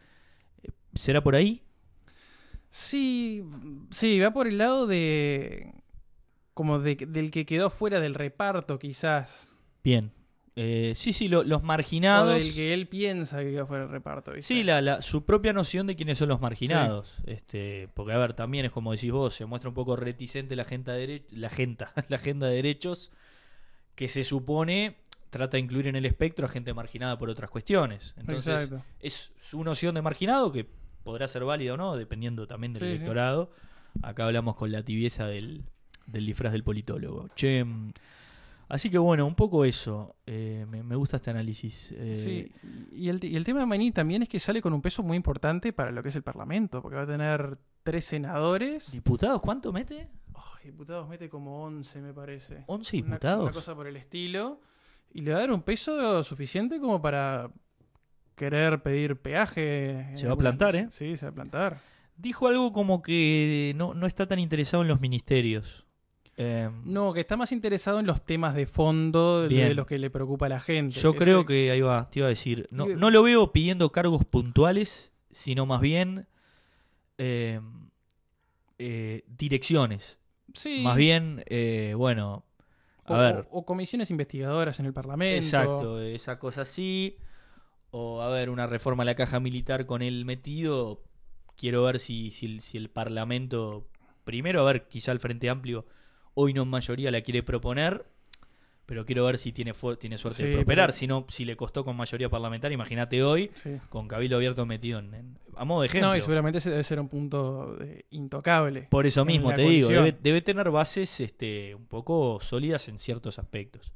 [0.64, 1.62] eh, ¿Será por ahí?
[2.72, 3.44] Sí,
[3.92, 5.76] sí, va por el lado de.
[6.56, 9.54] como de, del que quedó fuera del reparto, quizás.
[9.84, 10.12] Bien.
[10.56, 12.34] Eh, sí, sí, lo- los O marginados.
[12.36, 14.34] del que él piensa que quedó fuera del reparto.
[14.34, 14.54] ¿viste?
[14.54, 17.18] Sí, la, la- su propia noción de quiénes son los marginados.
[17.26, 20.62] Este, porque, a ver, también es como decís vos, se muestra un poco reticente la
[20.62, 23.12] agenda de, la, agenda, la agenda de derechos
[23.96, 24.98] que se supone
[25.32, 28.14] trata de incluir en el espectro a gente marginada por otras cuestiones.
[28.18, 28.86] Entonces, Exacto.
[29.00, 30.68] es su noción de marginado que
[31.04, 32.94] podrá ser válida o no, dependiendo también del Sí, sí.
[32.96, 33.50] electorado.
[34.04, 35.64] Acá hablamos con la tibieza del,
[36.06, 37.30] del disfraz del politólogo.
[37.36, 37.92] Che, mm,
[38.74, 40.16] así que bueno, un poco eso.
[40.26, 41.92] Eh, me, me gusta este análisis.
[41.96, 42.52] Eh, Sí,
[42.96, 45.16] y el, y el tema de Maní también es que sale con un peso muy
[45.18, 48.92] importante para lo que es el Parlamento, porque va a tener tres senadores.
[48.92, 50.10] ¿Diputados cuánto mete?
[50.64, 52.66] Diputados mete como 11, me parece.
[52.68, 53.44] ¿11 Una- diputados?
[53.44, 54.62] Una, cosa por el estilo.
[55.14, 57.52] Y le va a dar un peso suficiente como para
[58.36, 60.08] querer pedir peaje.
[60.16, 60.76] Se va a plantar.
[60.76, 60.88] ¿eh?
[60.90, 61.78] Sí, se va a plantar.
[62.16, 65.83] Dijo algo como que no, no está tan interesado en los ministerios.
[66.38, 70.10] Eh, No, que está más interesado en los temas de fondo de los que le
[70.10, 70.96] preocupa a la gente.
[71.00, 72.66] Yo creo de- que ahí va, te iba a decir.
[72.72, 76.28] No, no lo veo pidiendo cargos puntuales, sino más bien
[77.20, 77.60] eh,
[78.80, 80.18] eh, direcciones.
[80.54, 80.82] Sí.
[80.84, 81.44] Más bien,
[81.98, 82.44] bueno,
[83.06, 83.46] a o, ver.
[83.52, 85.36] o- comisiones investigadoras en el Parlamento.
[85.36, 87.18] Exacto, esa cosa así.
[87.92, 91.04] O a ver, una reforma a la caja militar con él metido.
[91.56, 93.88] Quiero ver si, si el Parlamento,
[94.24, 95.86] primero, a ver, quizá el Frente Amplio
[96.36, 98.06] hoy no en mayoría la quiere proponer.
[98.86, 100.88] Pero quiero ver si tiene, tiene suerte de Sí, prosperar.
[100.88, 103.78] pero- Si no, si le costó con mayoría parlamentaria, imagínate hoy, Sí.
[103.88, 106.10] con Cabildo Abierto metido en, en- a modo de ejemplo.
[106.10, 107.78] No, y seguramente ese debe ser un punto
[108.10, 108.88] intocable.
[108.92, 113.94] Por eso mismo te digo, debe tener bases este, un poco sólidas en ciertos aspectos.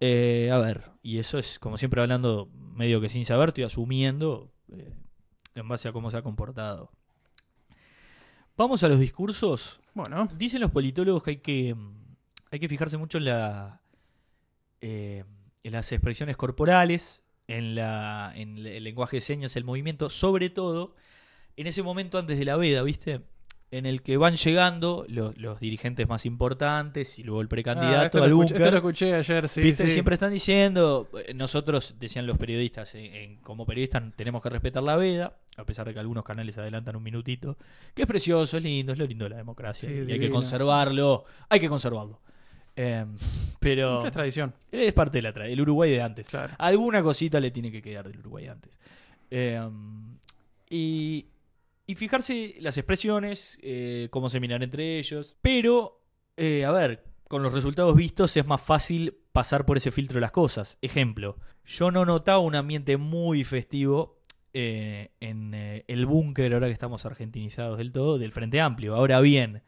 [0.00, 4.52] Eh, a ver, y eso es como siempre hablando medio que sin saber, estoy asumiendo
[4.70, 4.92] eh,
[5.54, 6.90] en base a cómo se ha comportado.
[8.56, 9.80] Vamos a los discursos.
[9.94, 11.94] Bueno, Dicen los politólogos que hay que, mm,
[12.50, 13.80] hay que fijarse mucho en, la,
[14.80, 15.24] eh,
[15.62, 20.94] en las expresiones corporales, en, la, en el lenguaje de señas, el movimiento, sobre todo
[21.56, 23.20] en ese momento antes de la veda, ¿viste?
[23.70, 28.04] En el que van llegando los, los dirigentes más importantes y luego el Ah, precandidato
[28.04, 28.60] esto, al lo escuché, búnker.
[28.62, 29.60] esto lo escuché ayer, sí.
[29.62, 29.84] ¿Viste?
[29.86, 29.90] sí.
[29.90, 34.82] Siempre están diciendo, eh, nosotros, decían los periodistas, en- en- como periodistas tenemos que respetar
[34.82, 37.56] la veda, a pesar de que algunos canales adelantan un minutito,
[37.94, 40.30] que es precioso, es lindo, es lo lindo de la democracia, Sí, y hay que
[40.30, 42.20] conservarlo, hay que conservarlo.
[42.76, 43.06] Eh,
[43.60, 46.26] pero Es tradición, es parte de la tra- el Uruguay de antes.
[46.26, 46.54] claro.
[46.58, 48.78] Alguna cosita le tiene que quedar del Uruguay de antes.
[49.30, 49.60] Eh,
[50.70, 51.26] y,
[51.86, 55.36] y fijarse las expresiones, eh, cómo se miran entre ellos.
[55.42, 56.02] Pero,
[56.36, 60.20] eh, a ver, con los resultados vistos es más fácil pasar por ese filtro de
[60.22, 60.78] las cosas.
[60.82, 64.20] Ejemplo, yo no notaba un ambiente muy festivo
[64.54, 68.94] eh, en eh, el búnker, ahora que estamos argentinizados del todo, del Frente Amplio.
[68.94, 69.62] Ahora bien,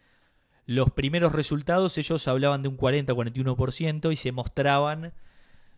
[0.65, 5.13] los primeros resultados ellos hablaban de un 40-41% y se mostraban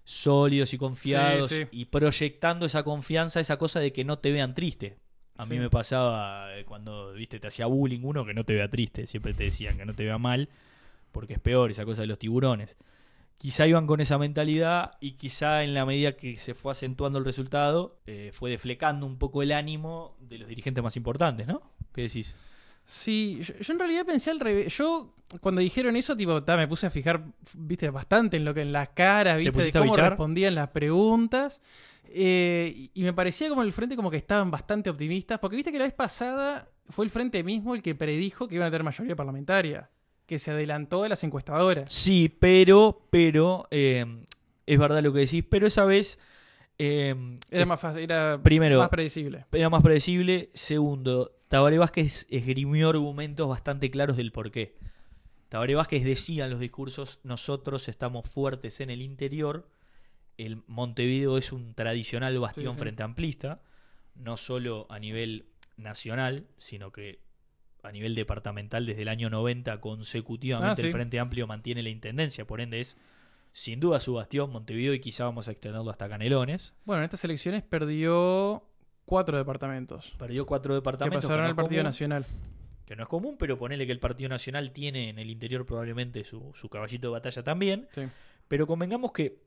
[0.05, 1.69] sólidos y confiados Sí, sí.
[1.71, 4.99] y proyectando esa confianza, esa cosa de que no te vean triste.
[5.37, 8.69] A mí me pasaba eh, cuando, viste, te hacía bullying uno que no te vea
[8.69, 10.49] triste, siempre te decían que no te vea mal,
[11.13, 12.77] porque es peor esa cosa de los tiburones.
[13.39, 17.25] Quizá iban con esa mentalidad y quizá en la medida que se fue acentuando el
[17.25, 21.63] resultado, eh, fue deflecando un poco el ánimo de los dirigentes más importantes, ¿no?
[21.93, 22.35] ¿Qué decís?
[22.85, 24.77] Sí, yo, yo en realidad pensé al revés.
[24.77, 27.23] Yo, cuando dijeron eso, tipo, ta, me puse a fijar,
[27.55, 31.61] viste, bastante en lo que en las caras, viste, de cómo respondían las preguntas.
[32.11, 35.79] Eh, y me parecía como el frente como que estaban bastante optimistas, porque viste que
[35.79, 39.15] la vez pasada fue el frente mismo el que predijo que iban a tener mayoría
[39.15, 39.91] parlamentaria,
[40.29, 41.93] que se adelantó a las encuestadoras.
[41.93, 44.05] Sí, pero, pero, eh,
[44.67, 46.21] es verdad lo que decís, pero esa vez
[46.79, 47.17] eh,
[47.51, 49.47] Era más fácil, era Primero- más predecible.
[49.51, 50.51] era más predecible.
[50.55, 54.77] Segundo, Tabaré Vázquez esgrimió argumentos bastante claros del porqué.
[55.49, 59.67] Tabaré Vázquez decía en los discursos, nosotros estamos fuertes en el interior,
[60.37, 62.79] el Montevideo es un tradicional bastión sí.
[62.81, 63.63] frente amplista,
[64.15, 65.47] no solo a nivel
[65.79, 67.19] nacional, sino que
[67.83, 70.93] a nivel departamental desde el año 90 consecutivamente Ah, el.
[70.93, 72.97] Frente Amplio mantiene la intendencia, por ende es
[73.53, 76.75] sin duda su bastión Montevideo y quizá vamos a extenderlo hasta Canelones.
[76.85, 78.63] Bueno, en estas elecciones perdió
[79.05, 80.13] cuatro departamentos.
[80.19, 81.23] Perdió cuatro Que departamentos.
[81.25, 82.27] pasaron no al es Partido común, Nacional.
[82.85, 86.25] Que no es común, pero ponele que el Partido Nacional tiene en el interior probablemente
[86.25, 87.89] su, su caballito de batalla también.
[87.93, 88.03] Sí.
[88.49, 89.41] Pero convengamos que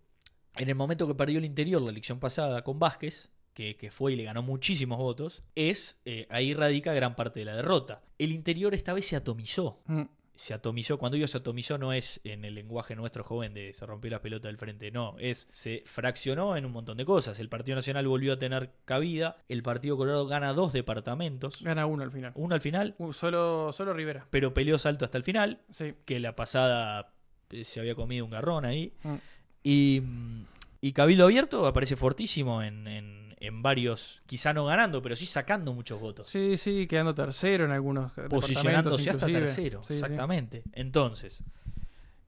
[0.57, 4.13] en el momento que perdió el interior la elección pasada con Vázquez, que, que fue
[4.13, 8.01] y le ganó muchísimos votos, es eh, ahí radica gran parte de la derrota.
[8.17, 9.81] El interior esta vez se atomizó.
[9.85, 10.03] Mm.
[10.33, 13.85] Se atomizó, cuando digo se atomizó no es en el lenguaje nuestro joven de se
[13.85, 17.37] rompió la pelota del frente, no, es se fraccionó en un montón de cosas.
[17.39, 22.01] El Partido Nacional volvió a tener cabida, el Partido Colorado gana dos departamentos, Gana uno
[22.03, 22.31] al final.
[22.35, 24.25] uno al final, Uh, solo, solo Rivera.
[24.31, 25.93] pero peleó salto hasta el final, Sí.
[26.05, 27.13] que la pasada
[27.51, 28.93] eh, se había comido un garrón ahí.
[29.03, 29.15] Mm.
[29.63, 30.45] Y, mm,
[30.81, 35.73] y Cabildo Abierto aparece fortísimo en, en- en varios, quizá no ganando, pero sí sacando
[35.73, 36.27] muchos votos.
[36.27, 39.83] Sí, sí, quedando tercero en algunos posicionándose hasta tercero.
[39.83, 39.99] Sí, sí.
[39.99, 40.63] exactamente.
[40.73, 41.43] Entonces,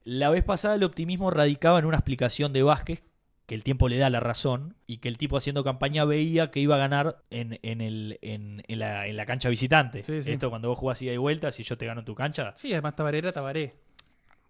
[0.04, 3.02] la vez pasada el optimismo radicaba en una explicación de Vázquez
[3.46, 6.60] que el tiempo le da la razón y que el tipo haciendo campaña veía que
[6.60, 10.02] iba a ganar en, en el, en, en la, en la cancha visitante.
[10.02, 10.32] Sí, sí.
[10.32, 12.72] Esto cuando vos jugás ida y vuelta, si yo te gano en tu cancha, Sí,
[12.72, 13.74] además Tabaré era Tabaré.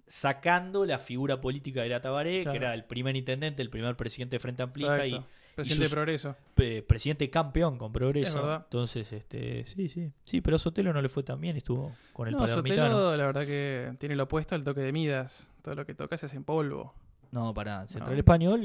[0.07, 2.53] sacando la figura política de la Tabaré, Claro.
[2.53, 5.29] que era el primer intendente, el primer presidente de Frente Amplista y Exacto.
[5.55, 6.37] Presidente sus- de Progreso.
[6.57, 8.55] eh, presidente campeón con Es progreso.
[8.57, 10.11] Entonces, este, sí, sí.
[10.25, 12.47] Sí, pero Sotelo no le fue tan bien, estuvo con el No.
[12.47, 15.51] Sotelo, la verdad que tiene lo opuesto al toque de Midas.
[15.62, 16.95] Todo lo que toca se hace en polvo.
[17.31, 18.19] No, para Central No.
[18.19, 18.61] Español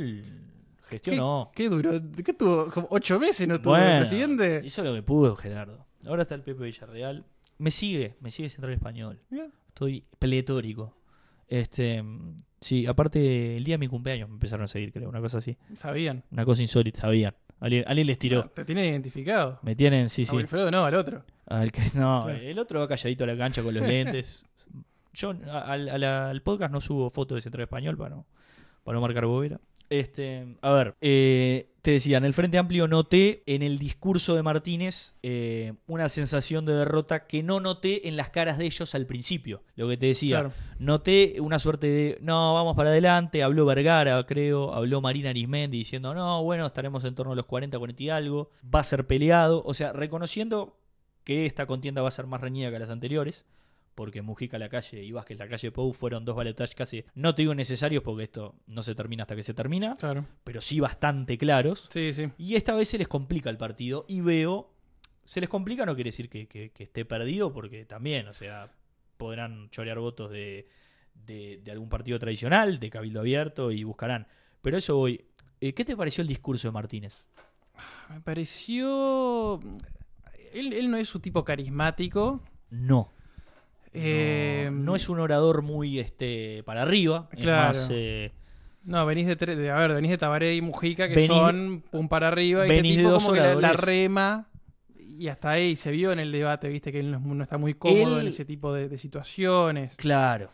[0.89, 1.52] ¿Qué, gestionó.
[1.56, 1.91] qué duró?
[2.23, 2.69] ¿Qué tuvo?
[2.71, 4.62] ¿Como ocho meses no Bueno, presidente?
[4.63, 5.86] hizo lo que pudo, Gerardo.
[6.08, 7.25] Ahora está el Pepe Villarreal.
[7.58, 9.19] Me sigue, me sigue Central Español.
[9.69, 10.95] Estoy pletórico.
[11.47, 12.04] Este,
[12.62, 15.58] sí, aparte el día de mi cumpleaños me empezaron a seguir, creo, una cosa así.
[15.76, 16.24] Sabían.
[16.32, 17.34] Una cosa insólita, sabían.
[17.60, 18.39] Alguien, alguien les tiró.
[18.45, 19.60] Ah, Te tienen identificado.
[19.63, 20.36] Me tienen, sí, A sí.
[20.36, 21.24] Wilfredo no, al otro.
[21.45, 22.30] Al que, no, Claro.
[22.39, 24.43] el otro va calladito a la cancha con los lentes.
[25.13, 28.26] Yo al, al podcast no subo fotos de Central Español para no,
[28.84, 29.60] para no marcar bobera.
[29.89, 34.43] Este, a ver, eh, te decía, en el Frente Amplio noté en el discurso de
[34.43, 39.06] Martínez eh, una sensación de derrota que no noté en las caras de ellos al
[39.08, 39.63] principio.
[39.75, 40.52] Lo que te decía, Claro.
[40.78, 46.13] noté una suerte de, no, vamos para adelante, habló Vergara, creo, habló Marina Arismendi diciendo,
[46.13, 49.63] no, bueno, estaremos en torno a los 40, 40 y algo, va a ser peleado,
[49.65, 50.78] o sea, reconociendo
[51.23, 53.45] que esta contienda va a ser más reñida que las anteriores,
[53.99, 57.41] porque Mujica la calle y Vázquez la calle Pou fueron dos balotajes casi, no te
[57.41, 60.25] digo necesarios porque esto no se termina hasta que se termina, Claro.
[60.45, 61.89] pero sí bastante claros.
[61.91, 62.29] Sí, sí.
[62.38, 64.71] Y esta vez se les complica el partido y veo,
[65.25, 68.71] se les complica no quiere decir que, que- que esté perdido porque también, o sea,
[69.17, 70.69] podrán chorear votos de,
[71.13, 74.27] de- de algún partido tradicional, de Cabildo Abierto y buscarán.
[74.62, 75.25] Pero eso voy.
[75.59, 77.25] Eh, ¿Qué te pareció el discurso de Martínez?
[78.09, 79.59] Me pareció.
[80.53, 82.41] Él, él no es su tipo carismático.
[82.69, 83.12] No.
[83.93, 87.28] Eh, no, no es un orador muy este para arriba.
[87.32, 87.67] es Claro.
[87.69, 88.32] más, eh,
[88.84, 92.08] No, venís de, de- a ver, venís de Tabaré y Mujica, que Venís- son un
[92.10, 94.47] para arriba, y venís este de tipo dos como que la, la rema,
[94.97, 97.73] y hasta ahí se vio en el debate, viste, que él no, es está muy
[97.73, 99.95] cómodo Él- en ese tipo de, de situaciones.
[99.95, 100.49] claro.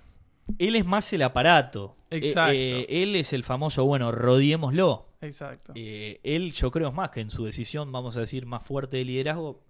[0.60, 1.98] Él es más el aparato.
[2.12, 2.52] Eh, Exacto.
[2.54, 5.08] eh, él es el famoso, bueno, rodiémoslo.
[5.22, 5.74] Exacto.
[5.76, 9.06] Él, yo creo, es más que en su decisión, vamos a decir, más fuerte de
[9.06, 9.64] liderazgo,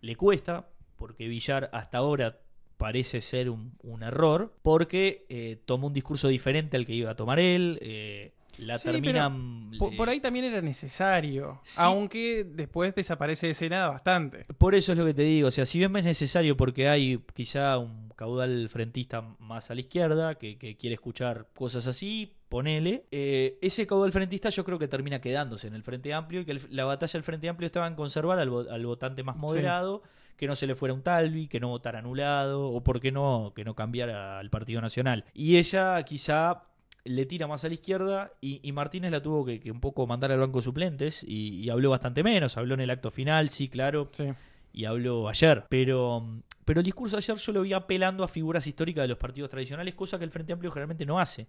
[0.00, 2.38] le cuesta, porque Villar hasta ahora
[2.82, 7.14] parece ser un, un error, porque eh, tomó un discurso diferente al que iba a
[7.16, 9.70] tomar él, eh, la Sí, terminan...
[9.78, 11.76] Por, eh, por ahí también era necesario, Sí.
[11.80, 14.44] aunque después desaparece de escena bastante.
[14.58, 17.18] Por eso es lo que te digo, o sea, si bien es necesario porque hay
[17.34, 23.06] quizá un caudal frentista más a la izquierda que, que quiere escuchar cosas así, ponele,
[23.10, 26.52] eh, ese caudal frentista yo creo que termina quedándose en el Frente Amplio y que
[26.52, 30.02] el- la batalla del Frente Amplio estaba en conservar al, al votante más moderado,
[30.42, 33.52] que no se le fuera un Talvi, que no votara anulado o por qué no,
[33.54, 35.24] que no cambiara al Partido Nacional.
[35.34, 36.64] Y ella quizá
[37.04, 40.04] le tira más a la izquierda y, y Martínez la tuvo que, que un poco
[40.08, 43.50] mandar al banco de suplentes y, y habló bastante menos, habló en el acto final,
[43.50, 44.24] sí, claro, Sí.
[44.72, 45.64] y habló ayer.
[45.68, 46.26] Pero,
[46.64, 49.48] pero el discurso de ayer yo lo vi apelando a figuras históricas de los partidos
[49.48, 51.46] tradicionales, cosa que el Frente Amplio generalmente no hace.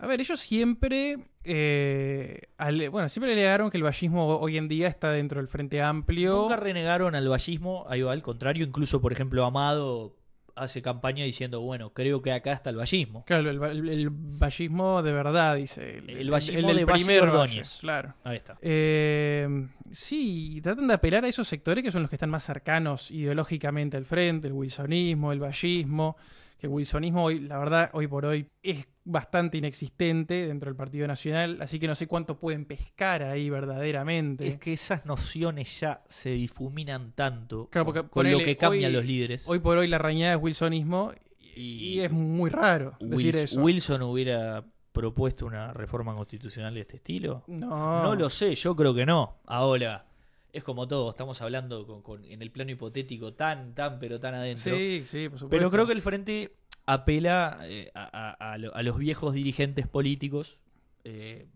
[0.00, 4.86] A ver, ellos siempre, eh, ale- bueno, siempre alegaron que el vallismo hoy en día
[4.88, 6.36] está dentro del Frente Amplio.
[6.42, 10.14] Nunca renegaron al vallismo, ahí va, al contrario, incluso, por ejemplo, Amado
[10.54, 13.24] hace campaña diciendo, bueno, creo que acá está el vallismo.
[13.26, 15.98] Claro, el, el- el vallismo de verdad, dice.
[15.98, 17.68] El vallismo de Valle Ordóñez.
[17.74, 18.14] Valle, claro.
[18.24, 18.58] Ahí está.
[18.60, 23.10] Eh, sí, tratan de apelar a esos sectores que son los que están más cercanos
[23.12, 26.16] ideológicamente al frente, el wilsonismo, el vallismo,
[26.58, 31.06] que el wilsonismo hoy, la verdad, hoy por hoy es bastante inexistente dentro del Partido
[31.06, 34.46] Nacional, así que no sé cuánto pueden pescar ahí verdaderamente.
[34.46, 38.90] Es que esas nociones ya se difuminan tanto Claro, con, porque con lo que cambian
[38.90, 39.48] hoy- los líderes.
[39.48, 43.62] Hoy por hoy la rañada es wilsonismo y, es muy raro decir Wils- eso.
[43.62, 47.44] Wilson hubiera propuesto una reforma constitucional de este estilo.
[47.46, 49.38] no, No lo sé, yo creo que no.
[49.46, 50.06] Ahora,
[50.52, 54.34] es como todo, estamos hablando con, con- en el plano hipotético tan, tan, pero tan
[54.34, 54.76] adentro.
[54.76, 55.48] Sí, sí, por supuesto.
[55.50, 58.04] pero creo que el Frente apela eh, a,
[58.40, 60.58] a- a lo- a los viejos dirigentes políticos
[61.04, 61.46] eh,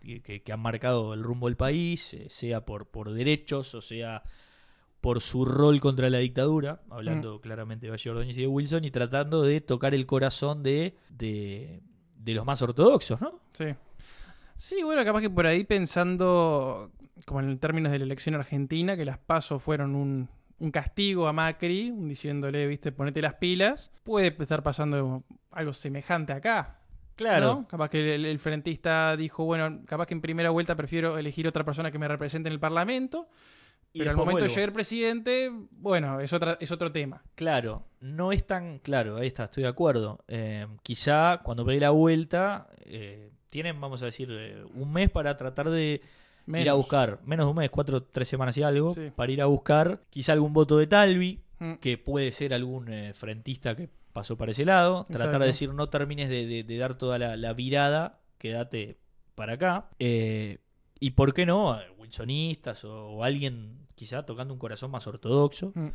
[0.00, 4.22] que, que- han marcado el rumbo del país, eh, sea por, por derechos o sea
[5.00, 8.90] por su rol contra la dictadura, hablando claramente de Valle Ordóñez y de Wilson, y
[8.90, 11.80] tratando de tocar el corazón de, de,
[12.16, 13.38] de los más ortodoxos, ¿no?
[13.52, 13.66] Sí.
[14.56, 16.90] Sí, bueno, capaz que por ahí pensando,
[17.24, 21.32] como en términos de la elección argentina, que las pasos fueron un, un castigo a
[21.32, 26.78] Macri, diciéndole, viste, ponete las pilas, puede estar pasando algo semejante acá.
[27.16, 27.46] Claro.
[27.46, 27.68] ¿no?
[27.68, 31.64] Capaz que el, el frentista dijo, bueno, capaz que en primera vuelta prefiero elegir otra
[31.64, 33.28] persona que me represente en el Parlamento,
[33.94, 34.48] Y pero al momento vuelvo.
[34.48, 37.22] de llegar presidente, bueno, es, otra, es otro tema.
[37.34, 40.22] Claro, no es tan claro, ahí está, estoy de acuerdo.
[40.28, 45.38] Eh, quizá cuando pegue la vuelta, eh, tienen, vamos a decir, eh, un mes para
[45.38, 46.02] tratar de
[46.48, 49.10] ir a buscar, menos de un mes, cuatro, tres semanas y algo, Sí.
[49.14, 51.74] para ir a buscar quizá algún voto de Talvi, Mm.
[51.74, 55.88] que puede ser algún eh, frentista que pasó para ese lado, tratar de decir no
[55.88, 58.98] termines de, de- de dar toda la, la virada, quédate
[59.34, 59.88] para acá.
[59.98, 60.58] Eh,
[61.00, 65.72] y por qué no, eh, wilsonistas o, o alguien quizá tocando un corazón más ortodoxo.
[65.74, 65.88] Mm.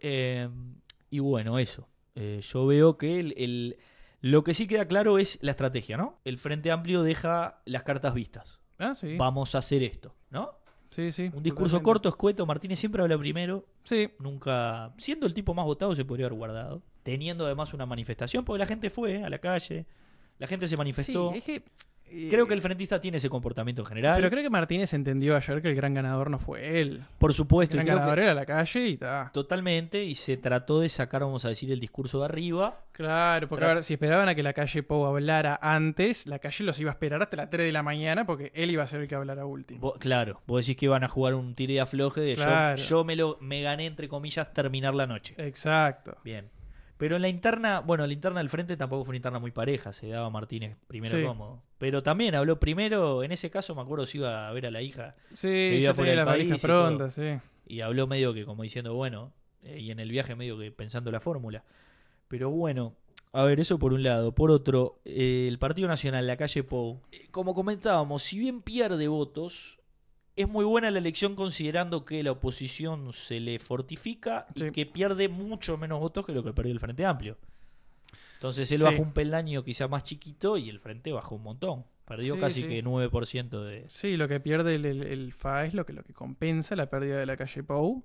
[0.00, 0.48] Eh,
[1.10, 1.88] y bueno, eso.
[2.14, 3.76] Yo veo que el, el-
[4.20, 6.20] lo que sí queda claro es la estrategia, ¿no?
[6.24, 8.60] El Frente Amplio deja las cartas vistas.
[8.78, 9.16] Ah, sí.
[9.16, 10.52] Vamos a hacer esto, ¿no?
[10.90, 11.30] Sí, sí.
[11.34, 11.84] Un discurso totalmente.
[11.84, 12.46] corto, escueto.
[12.46, 13.66] Martínez siempre habla primero.
[13.82, 14.94] Sí, Nunca.
[14.96, 16.82] Siendo el tipo más votado, se podría haber guardado.
[17.02, 19.86] Teniendo además una manifestación, porque la gente fue a la calle.
[20.38, 21.30] La gente se manifestó.
[21.32, 21.64] Sí, es que,
[22.30, 24.16] Creo que el frentista tiene ese comportamiento en general.
[24.16, 27.02] Pero creo que Martínez entendió ayer que el gran ganador no fue él.
[27.18, 29.30] Por El supuesto, y gran ganador era la calle y ta.
[29.32, 30.04] totalmente.
[30.04, 32.80] Y se trató de sacar, vamos a decir, el discurso de arriba.
[32.92, 36.38] Claro, porque Tra- a ver, si esperaban a que la calle Pou hablara antes, la
[36.38, 38.86] calle los iba a esperar hasta las 3 de la mañana porque él iba a
[38.86, 39.80] ser el que hablara último.
[39.80, 42.76] Vos- claro, vos decís que iban a jugar un tire y afloje de yo- Claro.
[42.76, 45.34] yo, me lo me gané entre comillas terminar la noche.
[45.38, 46.16] Exacto.
[46.24, 46.48] Bien.
[47.04, 49.92] Pero en la interna, bueno, la interna del frente tampoco fue una interna muy pareja,
[49.92, 51.22] se daba Martínez primero Sí.
[51.22, 51.62] cómodo.
[51.76, 54.80] Pero también habló primero, en ese caso me acuerdo si iba a ver a la
[54.80, 57.38] hija Sí, iba fuera país valijas y sí.
[57.66, 59.34] y habló medio que como diciendo, bueno,
[59.64, 61.62] eh, y en el viaje medio que pensando la fórmula.
[62.28, 62.94] Pero bueno,
[63.32, 64.32] a ver, eso por un lado.
[64.34, 69.08] Por otro, eh, el Partido Nacional, la calle Pou, eh, como comentábamos, si bien pierde
[69.08, 69.78] votos,
[70.36, 74.70] es muy buena la elección considerando que la oposición se le fortifica y Sí.
[74.72, 77.36] que pierde mucho menos votos que lo que perdió el Frente Amplio.
[78.34, 78.84] Entonces él Sí.
[78.84, 81.84] bajó un peldaño quizá más chiquito y el Frente bajó un montón.
[82.04, 82.68] Perdió Sí, casi sí.
[82.68, 83.84] que 9% de...
[83.88, 86.90] Sí, lo que pierde el, el- el FA es lo que, lo que compensa la
[86.90, 88.04] pérdida de la calle Pou.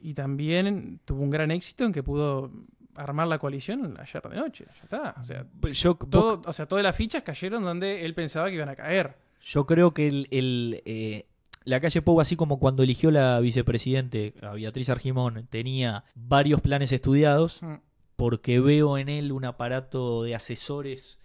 [0.00, 2.50] Y también tuvo un gran éxito en que pudo
[2.94, 4.66] armar la coalición ayer de noche.
[4.66, 5.14] Ya está.
[5.18, 8.56] O sea, Yo, vos- todo, o sea, todas las fichas cayeron donde él pensaba que
[8.56, 9.16] iban a caer.
[9.40, 11.24] Yo creo que el, el, eh,
[11.64, 16.92] la calle Pou, así como cuando eligió la vicepresidente, a Beatriz Argimón, tenía varios planes
[16.92, 17.74] estudiados, Mm.
[18.16, 21.18] porque veo en él un aparato de asesores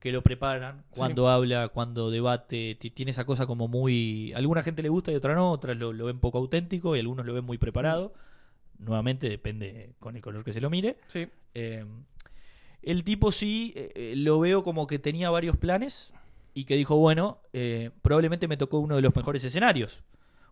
[0.00, 0.98] que lo preparan Sí.
[0.98, 4.32] cuando habla, cuando debate, ti- tiene esa cosa como muy...
[4.34, 7.00] A alguna gente le gusta y otra no, otras lo, lo ven poco auténtico y
[7.00, 8.12] algunos lo ven muy preparado.
[8.78, 10.96] Nuevamente depende con el color que se lo mire.
[11.06, 11.26] Sí.
[11.54, 11.86] Eh,
[12.82, 16.12] el tipo sí eh, eh, lo veo como que tenía varios planes
[16.54, 20.02] y que dijo, bueno, eh, probablemente me tocó uno de los mejores escenarios.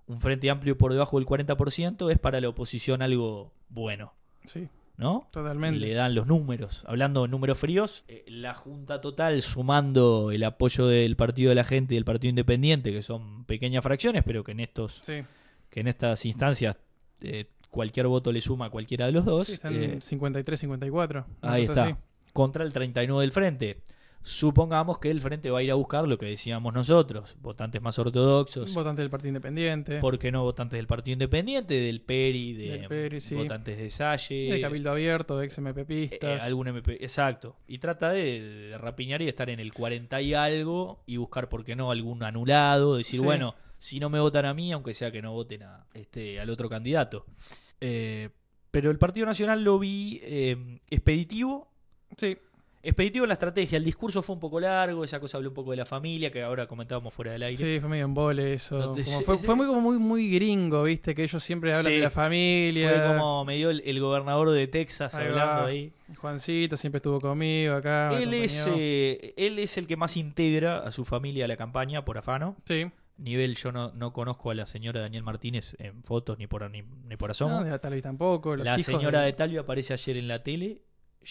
[0.07, 4.13] Un frente amplio por debajo del 40% es para la oposición algo bueno,
[4.45, 5.29] Sí, ¿no?
[5.31, 5.79] totalmente.
[5.79, 6.83] Le dan los números.
[6.89, 11.65] Hablando de números fríos, eh, la Junta Total sumando el apoyo del Partido de la
[11.65, 15.23] Gente y del Partido Independiente, que son pequeñas fracciones, pero que en estos Sí,
[15.71, 16.77] que en estas instancias
[17.21, 19.47] eh, cualquier voto le suma a cualquiera de los dos.
[19.47, 21.27] sí, están eh, 53, 54.
[21.43, 21.85] una Ahí está.
[21.85, 21.95] así.
[22.33, 23.83] Contra el 39 del frente.
[24.23, 27.99] Supongamos que el frente va a ir a buscar lo que decíamos nosotros, votantes más
[27.99, 29.99] ortodoxos, Votante del Partido Independiente.
[29.99, 33.35] ¿por qué no votantes del Partido Independiente, del PERI, de Del PERI, sí.
[33.35, 36.41] votantes de Salle, de Cabildo Abierto, de ex MPPistas.
[36.41, 40.21] eh, algún MP, exacto, y trata de, de rapiñar y de estar en el 40
[40.23, 43.25] y algo y buscar, ¿por qué no?, algún anulado, decir, Sí.
[43.27, 46.49] bueno, si no me votan a mí, aunque sea que no voten a, este, al
[46.51, 47.27] otro candidato.
[47.81, 48.29] Eh,
[48.71, 51.69] pero el Partido Nacional lo vi eh, expeditivo,
[52.17, 52.37] Sí,
[52.83, 53.77] expeditivo en la estrategia.
[53.79, 56.43] El discurso fue un poco largo, esa cosa habló un poco de la familia, que
[56.43, 57.57] ahora comentábamos fuera del aire.
[57.57, 58.77] sí, fue medio embole eso.
[58.79, 61.85] No te- Como sí, fue, muy como muy, muy gringo, viste, que ellos siempre hablan
[61.85, 61.93] Sí.
[61.93, 62.91] de la familia.
[62.91, 65.67] Fue como me dio el, el gobernador de Texas Ahí hablando va.
[65.69, 65.93] ahí.
[66.17, 68.19] Juancito siempre estuvo conmigo acá.
[68.21, 72.05] Él es, eh, él es el que más integra a su familia a la campaña
[72.05, 72.57] por afano.
[72.67, 72.87] Sí,
[73.19, 76.83] Nivel, yo no, no conozco a la señora Daniel Martínez en fotos ni por, ni,
[77.07, 77.59] ni por asomo.
[77.59, 78.57] no, de la Talvi tampoco.
[78.57, 79.33] Los la hijos señora de...
[79.33, 80.81] de- aparece ayer en la tele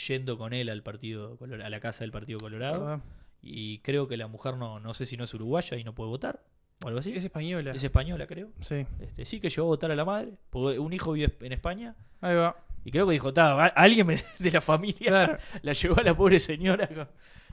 [0.08, 2.80] yendo con él al partido a la casa del Partido Colorado.
[2.86, 3.02] ¿verdad?
[3.42, 6.10] Y creo que la mujer no, no sé si no es uruguaya y no puede
[6.10, 6.44] votar.
[6.84, 7.12] O algo así.
[7.12, 7.72] Es española.
[7.74, 8.50] Es española, creo.
[8.60, 10.34] Sí, Este, sí que llevó a votar a la madre.
[10.50, 11.96] Porque un hijo vive en España.
[12.22, 12.56] ahí va.
[12.84, 14.08] Y creo que dijo, "Ta, a- alguien
[14.40, 15.38] de la familia Claro.
[15.62, 16.90] la llevó a la pobre señora.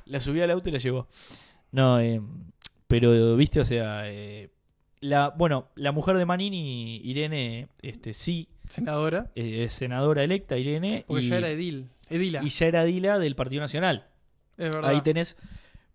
[0.07, 1.07] La subió al auto y la llevó.
[1.72, 2.22] No, eh,
[2.86, 4.49] pero, viste, o sea, eh,
[5.01, 9.30] la, bueno, la mujer de Manini, Irene, este, sí, Senadora.
[9.34, 11.89] eh, senadora electa, Irene, Porque y, ya era Edil.
[12.11, 12.40] Edila.
[12.42, 14.06] y ya era Dila del Partido Nacional.
[14.56, 14.90] es verdad.
[14.90, 15.36] Ahí tenés.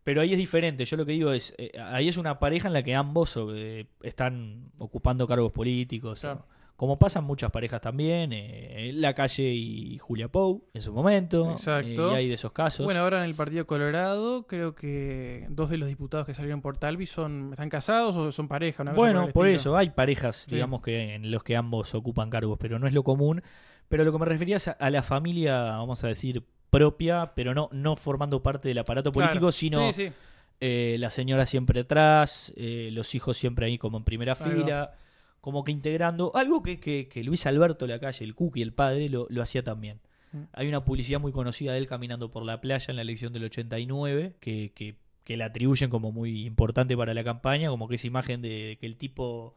[0.03, 0.84] Pero ahí es diferente.
[0.84, 3.86] Yo lo que digo es, eh, ahí es una pareja en la que ambos eh,
[4.01, 6.20] están ocupando cargos políticos.
[6.22, 6.45] Claro.
[6.49, 11.51] o- como pasan muchas parejas también, eh, La Calle y Julia Pou en su momento.
[11.51, 12.09] Exacto.
[12.09, 12.84] eh, y hay de esos casos.
[12.84, 16.76] Bueno, ahora en el Partido Colorado, creo que dos de los diputados que salieron por
[16.78, 18.82] Talvi son, están casados o son pareja.
[18.84, 20.55] Una Bueno, por eso, hay parejas, Sí.
[20.55, 23.43] digamos, que en los que ambos ocupan cargos, pero no es lo común.
[23.90, 27.70] Pero lo que me refería es a, la familia, vamos a decir, propia, pero no,
[27.72, 29.30] no formando parte del aparato Claro.
[29.30, 30.14] político, sino Sí, sí.
[30.60, 34.94] eh, la señora siempre atrás, eh, los hijos siempre ahí como en primera fila,
[35.42, 36.32] como que integrando.
[36.36, 40.00] Algo que, que- que Luis Alberto Lacalle, el Cookie, el padre, lo, lo hacía también.
[40.32, 40.44] Mm.
[40.54, 43.44] Hay una publicidad muy conocida de él caminando por la playa en la elección del
[43.44, 48.08] 89, que, que, que la atribuyen como muy importante para la campaña, como que esa
[48.08, 49.54] imagen de que el tipo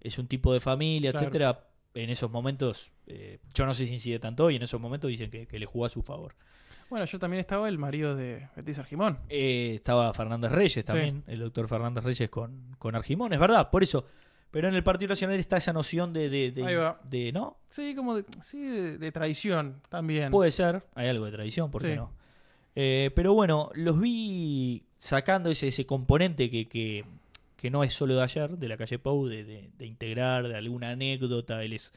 [0.00, 1.26] es un tipo de familia, Claro.
[1.26, 1.66] etcétera.
[1.94, 5.30] En esos momentos, eh, yo no sé si incide tanto, y en esos momentos dicen
[5.30, 6.34] que, que le jugó a su favor.
[6.90, 9.18] Bueno, yo también estaba el marido de Betis Argimón.
[9.28, 13.82] Eh, estaba Fernández Reyes también, el doctor Fernández Reyes con, con Argimón, es verdad, por
[13.82, 14.06] eso.
[14.50, 17.00] Pero en el Partido Nacional está esa noción de, de, de- Ahí va.
[17.04, 17.56] de- ¿no?
[17.70, 18.60] Sí, como de, sí,
[18.98, 20.30] de, traición también.
[20.30, 21.96] Puede ser, hay algo de tradición, ¿por qué Sí.
[21.96, 22.12] no?
[22.76, 27.04] Eh, pero bueno, los vi sacando ese, ese componente que, que,
[27.64, 30.54] que no es solo de ayer, de la calle Pau, de, de- de integrar, de
[30.54, 31.92] alguna anécdota, él es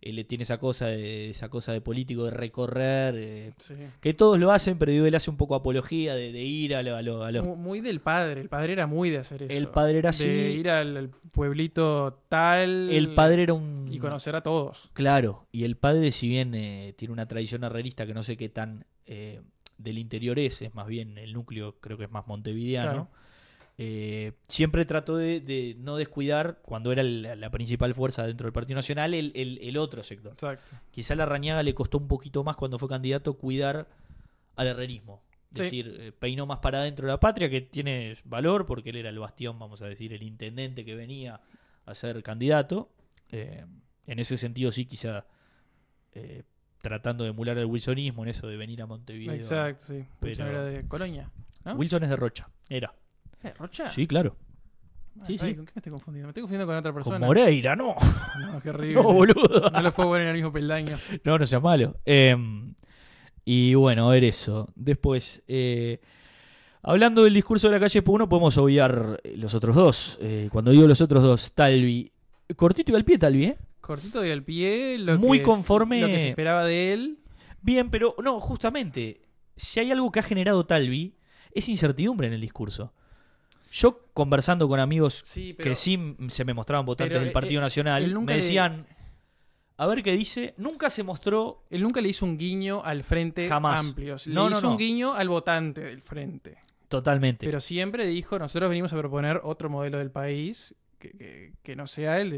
[0.00, 3.74] él tiene esa cosa de esa cosa de político de recorrer, eh, Sí.
[4.02, 6.82] que todos lo hacen, pero digo, él hace un poco apología de, de ir a,
[6.82, 8.40] lo- a lo- a Mu- Muy del padre.
[8.42, 9.52] El padre era muy de hacer eso.
[9.56, 10.28] El padre era De así.
[10.28, 12.90] ir al, al pueblito tal.
[12.90, 13.88] El padre era un.
[13.90, 14.90] Y conocer a todos.
[14.94, 18.48] Claro, y el padre, si bien eh, tiene una tradición herrerista que no sé qué
[18.48, 19.40] tan eh,
[19.78, 22.90] del interior es, es más bien el núcleo, creo que es más montevideano.
[22.90, 23.08] Claro.
[23.76, 28.52] Eh, siempre trató de, de no descuidar, cuando era la, la principal fuerza dentro del
[28.52, 30.32] Partido Nacional, el, el- el otro sector.
[30.32, 30.76] Exacto.
[30.90, 33.88] Quizá a la Rañaga le costó un poquito más cuando fue candidato cuidar
[34.56, 35.22] al herrerismo.
[35.52, 35.62] Es Sí.
[35.82, 39.08] decir, eh, peinó más para adentro de la patria, que tiene valor porque él era
[39.10, 41.40] el bastión, vamos a decir, el intendente que venía
[41.86, 42.90] a ser candidato.
[43.30, 43.64] Eh,
[44.06, 45.26] en ese sentido, sí, quizá
[46.80, 49.34] tratando de emular el wilsonismo en eso de venir a Montevideo.
[49.34, 50.04] Exacto, sí.
[50.20, 51.30] pero- Wilson era de Colonia.
[51.64, 51.74] ¿no?
[51.74, 52.94] Wilson es de Rocha, era.
[53.44, 53.88] ¿Eh, ¿Rocha?
[53.88, 54.36] Sí, claro.
[55.20, 55.54] Ah, sí, ay, sí.
[55.54, 56.26] ¿Con qué me estoy confundiendo?
[56.26, 57.18] Me estoy confundiendo con otra persona.
[57.18, 57.94] Con Moreira, no.
[58.52, 58.94] No, qué horrible.
[58.94, 59.70] No, boludo.
[59.70, 60.98] No lo puedo poner en el mismo peldaño.
[61.24, 61.96] No, no seas malo.
[62.04, 62.36] Eh,
[63.44, 64.70] y bueno, a ver eso.
[64.74, 66.00] Después, eh,
[66.82, 70.18] hablando del discurso de la calle Puno, podemos obviar eh, los otros dos.
[70.20, 72.10] Eh, cuando digo los otros dos, Talvi.
[72.56, 73.58] Cortito y al pie, Talvi, ¿eh?
[73.80, 74.98] Cortito y al pie.
[74.98, 77.18] Lo Muy que es- conforme- Lo que se esperaba de él.
[77.62, 79.22] Bien, pero no, justamente,
[79.56, 81.14] si hay algo que ha generado Talvi,
[81.52, 82.92] es incertidumbre en el discurso.
[83.76, 88.14] Yo, conversando con amigos Sí, que sí se me mostraban votantes del Partido eh, Nacional,
[88.20, 88.86] me le- decían,
[89.76, 93.48] a ver qué dice, nunca se mostró Él nunca le hizo un guiño al frente
[93.48, 93.80] Jamás.
[93.80, 94.14] amplio.
[94.26, 94.70] Le No, hizo no.
[94.72, 96.58] un guiño al votante del frente.
[96.88, 97.44] totalmente.
[97.46, 101.88] Pero siempre dijo, nosotros venimos a proponer otro modelo del país que, que- que no
[101.88, 102.32] sea el,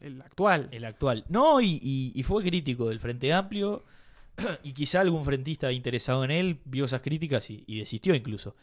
[0.00, 0.68] el actual.
[0.72, 1.24] El actual.
[1.28, 3.84] No, y, y- y fue crítico del Frente Amplio.
[4.64, 8.56] Y quizá algún frentista interesado en él vio esas críticas y, y desistió incluso.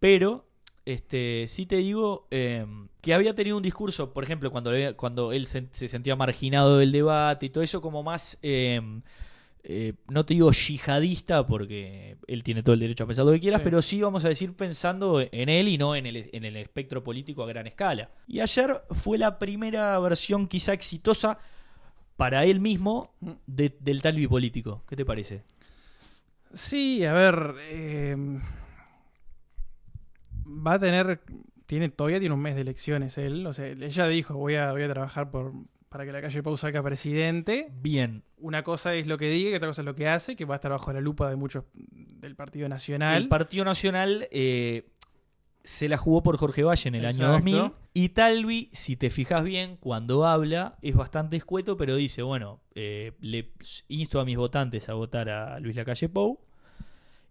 [0.00, 0.46] Pero,
[0.86, 2.64] este, sí te digo eh,
[3.02, 6.92] que había tenido un discurso, por ejemplo, cuando, cuando él se, se sentía marginado del
[6.92, 8.80] debate y todo eso, como más eh,
[9.64, 13.40] eh, no te digo yihadista porque él tiene todo el derecho a pensar lo que
[13.40, 13.64] quieras, Sí.
[13.64, 17.02] pero sí vamos a decir pensando en él y no en el, en el espectro
[17.02, 18.10] político a gran escala.
[18.28, 21.38] Y ayer fue la primera versión quizá exitosa
[22.16, 23.12] para él mismo
[23.46, 24.84] de- del tal político.
[24.88, 25.42] ¿Qué te parece?
[26.54, 27.54] Sí, a ver.
[30.46, 31.20] Va a tener.
[31.66, 33.46] Tiene, todavía tiene un mes de elecciones él.
[33.46, 35.52] O sea, ella dijo: Voy a, voy a trabajar por,
[35.88, 37.68] para que la calle Pau salga presidente.
[37.80, 40.44] Bien, Una cosa es lo que diga y otra cosa es lo que hace, que
[40.44, 43.22] va a estar bajo la lupa de muchos del Partido Nacional.
[43.22, 44.88] el Partido Nacional eh,
[45.64, 47.50] se la jugó por Jorge Valle en el año Exacto.
[47.50, 52.60] 2000 y Talvi, si te fijas bien, cuando habla es bastante escueto, pero dice, bueno,
[52.74, 53.52] eh, le
[53.88, 56.45] insto a mis votantes a votar a Luis Lacalle Pou.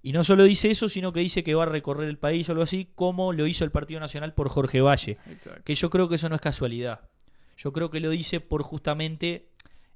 [0.06, 2.52] Y no solo dice eso, sino que dice que va a recorrer el país o
[2.52, 5.18] algo así, como lo hizo el Partido Nacional por Jorge Valle.
[5.32, 5.64] Exacto.
[5.64, 7.10] Que yo creo que eso no es casualidad.
[7.58, 9.50] Yo creo que lo dice por justamente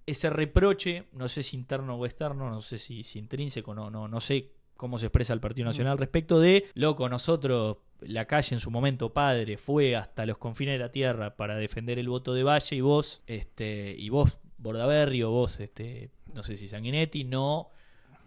[0.07, 4.07] ese reproche, no sé si interno o externo, no sé si, si intrínseco, no, no,
[4.07, 8.55] no sé cómo se expresa el Partido Nacional al respecto de, loco, nosotros, la calle
[8.55, 12.33] en su momento padre, fue hasta los confines de la tierra para defender el voto
[12.33, 17.25] de Valle y vos, este, y vos, Bordaberry, o vos, este, no sé si Sanguinetti,
[17.25, 17.69] no,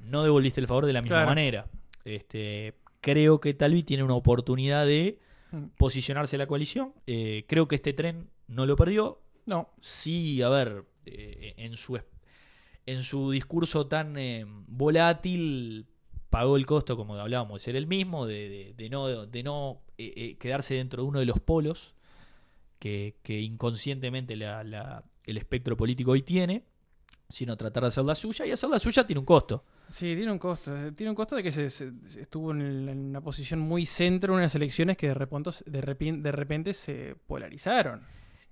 [0.02, 1.28] no devolviste el favor de la misma Claro.
[1.30, 1.66] manera.
[2.04, 5.18] Este, creo que Talvi tiene una oportunidad de
[5.52, 5.66] Mm.
[5.76, 6.92] posicionarse en la coalición.
[7.06, 9.20] Eh, creo que este tren no lo perdió.
[9.46, 11.98] No, Sí, a ver, eh, en, su,
[12.86, 15.86] en su discurso tan eh, volátil
[16.30, 19.82] pagó el costo, como hablábamos, de ser el mismo, de, de- de no, de no
[20.38, 21.94] quedarse dentro de uno de los polos
[22.78, 26.64] que, que inconscientemente la- la- el espectro político hoy tiene,
[27.32, 29.64] sino tratar de hacer la suya, y hacer la suya tiene un costo.
[29.88, 30.70] sí, tiene un costo.
[30.94, 31.66] Tiene un costo de que se,
[32.20, 36.32] estuvo en, el- en una posición muy centro en unas elecciones que de repente, de
[36.32, 38.00] repente se polarizaron.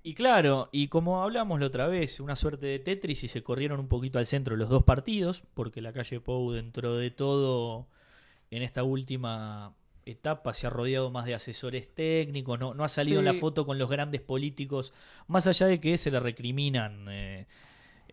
[0.03, 3.79] Y claro, y como hablamos la otra vez, una suerte de Tetris y se corrieron
[3.79, 7.87] un poquito al centro los dos partidos, porque la calle Pou dentro de todo
[8.49, 13.19] en esta última etapa se ha rodeado más de asesores técnicos, no, no ha salido
[13.19, 14.91] en la foto con los grandes políticos,
[15.27, 17.45] más allá de que se le recriminan eh,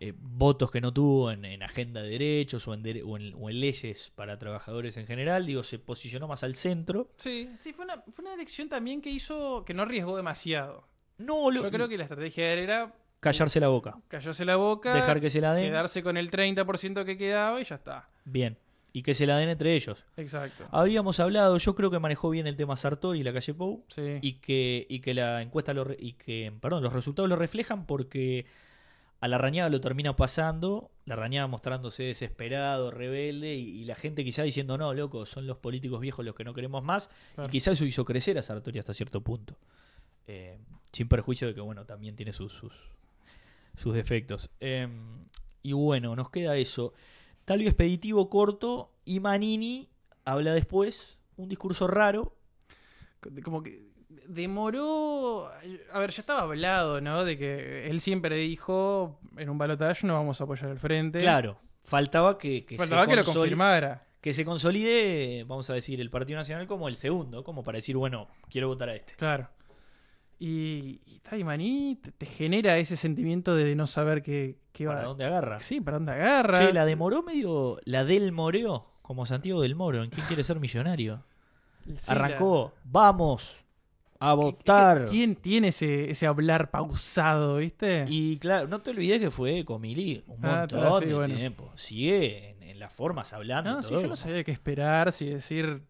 [0.01, 3.33] eh, votos que no tuvo en, en agenda de derechos o en, dere- o en-
[3.37, 7.09] o en leyes para trabajadores en general, digo, se posicionó más al centro.
[7.17, 10.87] Sí, sí, fue una, fue una elección también que hizo, que no arriesgó demasiado.
[11.17, 14.55] No, lo- Yo creo que la estrategia de él era callarse la boca, callarse la
[14.55, 15.65] boca, dejar que se la den.
[15.65, 18.09] quedarse con el 30% que quedaba y ya está.
[18.23, 18.57] Bien.
[18.93, 20.03] Y que se la den entre ellos.
[20.17, 20.65] Exacto.
[20.71, 23.83] Habíamos hablado, yo creo que manejó bien el tema Sartori y la calle Pou.
[23.89, 24.01] Sí.
[24.21, 27.85] Y que, y que la encuesta lo re- y que, perdón, los resultados lo reflejan
[27.85, 28.45] porque
[29.21, 34.23] a la rañada lo termina pasando, la rañada mostrándose desesperado, rebelde, y, y la gente
[34.23, 37.09] quizá diciendo, no, loco, son los políticos viejos los que no queremos más.
[37.35, 37.49] Claro.
[37.49, 39.57] Y quizá eso hizo crecer a Sartori hasta cierto punto.
[40.27, 40.57] Eh,
[40.93, 42.73] sin perjuicio de que, bueno, también tiene sus, sus,
[43.75, 44.49] sus defectos.
[44.59, 44.87] Eh,
[45.63, 46.93] y bueno, nos queda eso.
[47.45, 49.89] Talio expeditivo corto y Manini
[50.23, 52.35] habla después un discurso raro.
[53.43, 53.88] Como que
[54.29, 55.49] demoró.
[55.91, 57.25] A ver, ya estaba hablado, ¿no?
[57.25, 61.19] De que él siempre dijo: en un balotaje no vamos a apoyar al frente.
[61.19, 64.07] Claro, faltaba que, que, Faltaba se que lo confirmara.
[64.21, 67.97] que se consolide, vamos a decir, el Partido Nacional como el segundo, como para decir,
[67.97, 69.15] bueno, quiero votar a este.
[69.15, 69.49] Claro.
[70.41, 75.07] Y, y Taimaní te, te genera ese sentimiento de no saber qué, qué va ¿Para
[75.09, 75.59] dónde agarra?
[75.59, 76.59] Sí, para dónde agarra.
[76.59, 80.59] Che, la demoró medio, la del Moreo, como Santiago del Moro, ¿en quién quiere ser
[80.59, 81.25] millonario?
[81.89, 83.65] Sí, Arrancó, vamos
[84.19, 85.05] a votar.
[85.09, 88.05] ¿Quién tiene ese, ese hablar pausado, viste?
[88.07, 91.35] Y claro, no te olvides que fue Comili un Ah, montón sí, de bueno.
[91.35, 91.71] tiempo.
[91.75, 93.71] Sigue en, en las formas hablando.
[93.71, 94.01] No, sí, todo.
[94.01, 95.83] yo no sabía qué esperar, si decir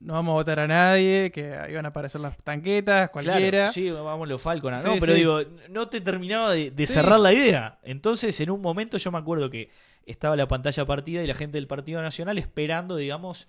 [0.00, 3.50] no vamos a votar a nadie, que iban a aparecer las tanquetas, cualquiera.
[3.50, 4.78] Claro, sí, vamos los Falcon.
[4.80, 5.18] Sí, no, pero sí.
[5.18, 7.78] digo, no te terminaba de, cerrar la idea.
[7.82, 9.70] Entonces, en un momento yo me acuerdo que
[10.06, 13.48] estaba la pantalla partida y la gente del Partido Nacional esperando, digamos,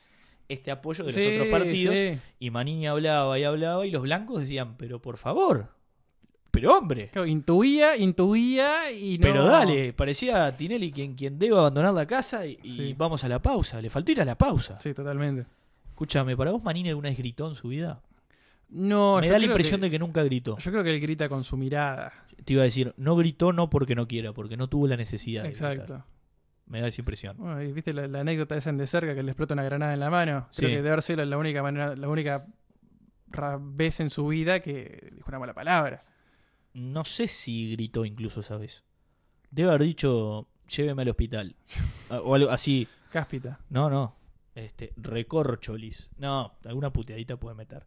[0.49, 1.95] este apoyo de los Sí, otros partidos.
[1.97, 2.17] sí.
[2.39, 5.69] Y Manini hablaba y hablaba y los blancos decían, pero por favor,
[6.51, 9.21] pero hombre, Claro, intuía, intuía y no.
[9.21, 13.81] pero dale, parecía Tinelli quien, quien debe abandonar la casa y, vamos a la pausa.
[13.81, 14.79] Le faltó ir a la pausa.
[14.81, 15.45] Sí, totalmente.
[15.89, 18.01] Escúchame, ¿para vos Manini alguna vez gritó en su vida?
[18.69, 20.57] No, Me yo da la impresión que- de que nunca gritó.
[20.57, 22.13] Yo creo que él grita con su mirada.
[22.45, 25.43] Te iba a decir, no gritó no porque no quiera, porque no tuvo la necesidad
[25.43, 26.05] de gritar.
[26.69, 27.35] Me da esa impresión.
[27.37, 29.93] Bueno, y viste la, la anécdota esa en de cerca que le explota una granada
[29.93, 30.47] en la mano.
[30.55, 30.75] Creo Sí.
[30.75, 32.45] que debe sido la, única manera, la única
[33.59, 36.03] vez en su vida que dijo una mala palabra.
[36.73, 38.83] No sé si gritó incluso esa vez.
[39.51, 41.55] Debe haber dicho, lléveme al hospital.
[42.23, 42.87] O algo así.
[43.11, 43.59] Cáspita.
[43.69, 44.15] No, no.
[44.55, 46.09] Este, recorcholis.
[46.17, 47.85] No, alguna puteadita puede meter.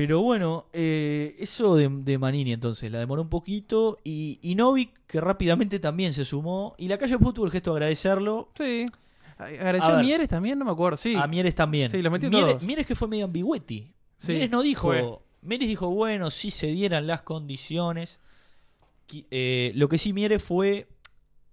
[0.00, 3.98] Pero bueno, eh, eso de, de Manini entonces, la demoró un poquito.
[4.02, 6.74] Y, y Novik, que rápidamente también se sumó.
[6.78, 8.48] Y la calle tuvo el gesto de agradecerlo.
[8.54, 8.86] Sí.
[9.36, 10.06] ¿Agradeció a ver.
[10.06, 10.58] Mieres también?
[10.58, 10.96] No me acuerdo.
[10.96, 11.14] Sí.
[11.14, 11.90] A Mieres también.
[11.90, 12.62] Sí, los metió Mieres, todos.
[12.62, 13.92] Mieres que fue medio ambigüetti.
[14.16, 14.88] Sí, Mieres no dijo.
[14.88, 15.18] fue.
[15.42, 18.20] Mieres dijo, bueno, si se dieran las condiciones.
[19.30, 20.88] Eh, lo que sí Mieres fue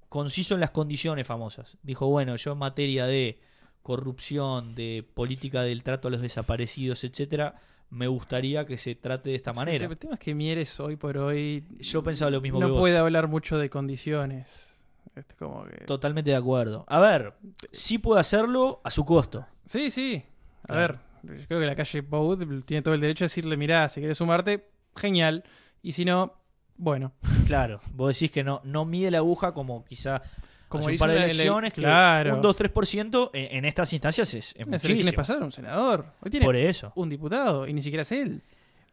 [0.08, 1.76] conciso en las condiciones famosas.
[1.84, 3.42] Dijo, bueno, yo en materia de
[3.84, 7.60] corrupción, de política del trato a los desaparecidos, etcétera,
[7.90, 9.86] me gustaría que se trate de esta Sí, manera.
[9.88, 12.80] el tema es que Mieres hoy por hoy Yo pensaba lo mismo no que vos.
[12.82, 14.84] puede hablar mucho de condiciones.
[15.16, 15.86] Este, como que...
[15.86, 16.86] Totalmente de acuerdo.
[16.88, 17.34] A ver,
[17.72, 19.46] sí puede hacerlo a su costo.
[19.66, 20.24] Sí, sí.
[20.64, 21.00] A Claro.
[21.24, 24.00] ver, yo creo que la calle Pau tiene todo el derecho a decirle, mirá, si
[24.02, 25.44] quieres sumarte, genial.
[25.82, 26.34] Y si no,
[26.76, 27.14] bueno.
[27.48, 30.22] Claro, vos decís que no, no mide la aguja como quizá
[30.68, 32.36] Como hace un par de elecciones, que claro.
[32.36, 36.06] un 2-3% en, en estas instancias es, es las elecciones pasadas, un senador.
[36.22, 36.92] Hoy tiene Por eso.
[36.96, 38.42] un diputado y ni siquiera es él.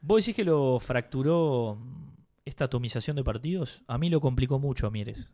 [0.00, 1.78] ¿Vos decís que lo fracturó
[2.44, 3.82] esta atomización de partidos?
[3.88, 5.28] A mí lo complicó mucho a Mieres.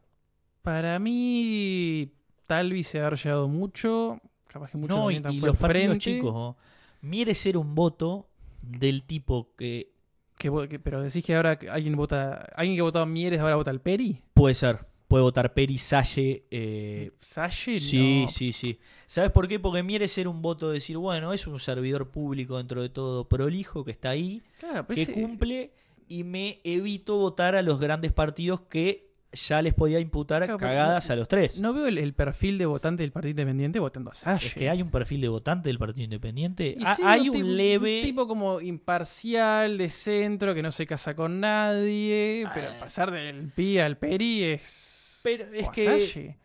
[0.63, 2.13] Para mí,
[2.47, 4.21] Talvi se ha haber llegado mucho.
[4.47, 5.99] Capaz que mucho No, y, y los partidos frente.
[5.99, 6.33] chicos.
[6.33, 6.57] ¿no?
[7.03, 8.29] Mieres era un voto
[8.63, 9.93] del tipo que
[10.39, 12.47] que- pero decís que ahora alguien vota.
[12.57, 14.23] Alguien que votaba Mieres ahora vota al Peri.
[14.35, 14.87] puede ser.
[15.11, 16.45] Puede votar Peri, Salle.
[16.53, 18.29] eh, Salle, Sí, no.
[18.31, 18.79] sí, sí.
[19.07, 19.59] ¿Sabes por qué?
[19.59, 23.25] Porque Mieres era un voto de decir, bueno, es un servidor público dentro de todo
[23.29, 25.73] prolijo que está ahí, Claro, pero que ese- cumple
[26.07, 30.69] y me evito votar a los grandes partidos que ya les podía imputar Claro, pero
[30.71, 31.61] cagadas no- a los tres.
[31.61, 34.47] No veo el, el perfil de votante del Partido Independiente votando a Salle.
[34.47, 36.77] es que hay un perfil de votante del Partido Independiente.
[36.79, 38.03] Y Ha- sí, hay un, tipo- leve...
[38.03, 42.45] tipo como imparcial, de centro, que no se casa con nadie.
[42.55, 42.77] Pero Ah.
[42.81, 44.89] pasar del PI al Peri es.
[45.23, 46.37] Pero es o a que- Salle.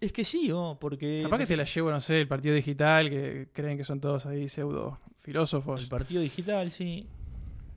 [0.00, 0.76] Es que sí, ¿no?
[0.78, 4.00] porque Capaz que se la llevo, no sé, el partido digital, que creen que son
[4.00, 5.82] todos ahí pseudo filósofos.
[5.82, 7.06] el partido digital, sí.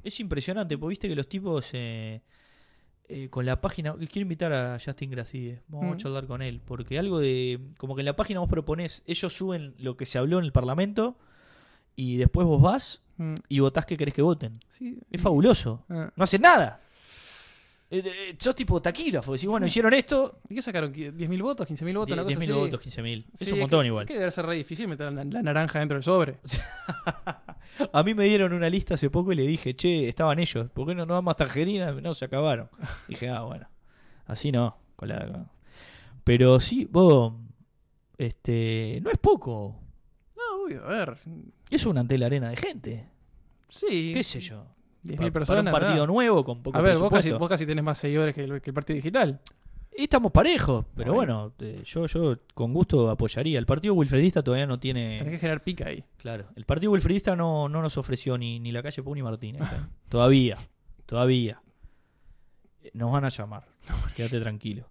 [0.03, 2.21] Es impresionante, porque viste que los tipos eh,
[3.07, 3.93] eh, con la página...
[3.93, 7.59] Quiero invitar a Justin Gracide, vamos a charlar con él, porque algo de...
[7.77, 10.51] Como que en la página vos proponés, ellos suben lo que se habló en el
[10.51, 11.17] Parlamento
[11.95, 14.53] y después vos vas Mm, y votás que querés que voten.
[14.69, 14.99] sí.
[15.09, 15.83] Es fabuloso.
[15.89, 16.11] Ah.
[16.15, 16.81] No hacen nada.
[17.89, 20.93] Eh, eh, sos tipo taquígrafo, decís, bueno, hicieron esto, ¿Y qué sacaron?
[20.93, 21.65] ¿10.000 votos?
[21.69, 22.13] ¿15.000 votos?
[22.13, 22.51] Una cosa 10.000 así.
[22.51, 23.25] votos, 15.000.
[23.33, 24.05] Es Sí, un montón que- igual.
[24.05, 26.39] Que debe ser re difícil meter la, la naranja dentro del sobre.
[27.93, 30.87] A mí me dieron una lista hace poco y le dije, che, estaban ellos, ¿por
[30.87, 31.91] qué no, no dan más tangerina?
[31.93, 32.69] No, se acabaron.
[33.07, 33.69] dije, ah, bueno,
[34.25, 34.77] así no.
[34.95, 35.45] Con la...
[36.23, 37.33] Pero sí, vos,
[38.17, 39.79] este, no es poco.
[40.35, 41.17] No, obvio, a ver.
[41.69, 43.05] Es una ante la arena de gente.
[43.69, 44.11] Sí.
[44.13, 44.65] ¿Qué sé yo?
[45.05, 45.63] 10.000 Pa- personas.
[45.71, 48.33] Para un partido nuevo con poco A ver, vos casi, vos casi tenés más seguidores
[48.35, 49.39] que el, que el partido digital.
[49.99, 51.51] Y estamos parejos, pero Bueno.
[51.57, 53.57] bueno, eh, yo, yo con gusto apoyaría.
[53.57, 55.37] El partido wilfredista todavía no Tenés que tiene...
[55.39, 56.03] generar pica ahí.
[56.17, 59.61] Claro, el partido wilfredista no, no nos ofreció ni, ni la calle Pau ni Martínez.
[59.63, 59.65] ¿eh?
[60.09, 60.57] todavía,
[61.07, 61.61] todavía.
[62.83, 63.65] Eh, Nos van a llamar,
[64.15, 64.87] quédate tranquilo.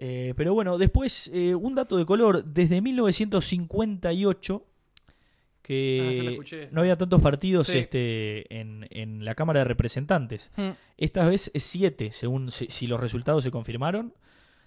[0.00, 2.42] Eh, pero bueno, después un dato de color.
[2.44, 4.69] Desde 1958, Ah, yo lo
[5.62, 6.68] que escuché.
[6.72, 7.78] no había tantos partidos Sí.
[7.78, 10.50] este, en, en la Cámara de Representantes.
[10.56, 10.70] Mm.
[10.96, 14.14] Esta vez es siete, según si, si los resultados se confirmaron.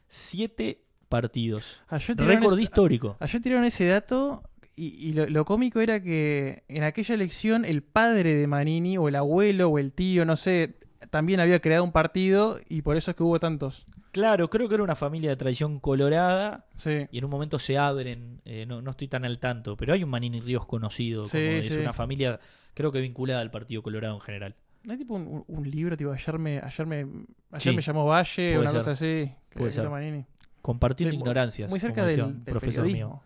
[0.08, 1.82] Siete partidos.
[1.90, 3.18] Tiraron, Récord histórico.
[3.20, 4.44] ayer tiraron ese dato
[4.76, 9.08] y, y lo, lo cómico era que en aquella elección el padre de Manini o
[9.08, 10.76] el abuelo o el tío, no sé,
[11.10, 13.86] también había creado un partido y por eso es que hubo tantos.
[14.14, 17.08] Claro, creo que era una familia de tradición colorada Sí.
[17.12, 20.04] y en un momento se abren, eh, no, no estoy tan al tanto, pero hay
[20.04, 21.78] un Manini Ríos conocido, Sí, como es sí.
[21.80, 22.40] una familia
[22.76, 24.56] creo que vinculada al Partido Colorado en general.
[24.84, 27.08] ¿No hay tipo un, un- libro, tipo, ayer me, ayer me,
[27.52, 28.80] ayer me llamó Valle, Puede una ser.
[28.80, 29.32] cosa así?
[29.54, 29.90] Puede ser.
[29.90, 30.26] Manini.
[30.62, 31.70] Compartiendo Sí, muy- ignorancias.
[31.72, 33.22] Muy cerca del, del profesor mío.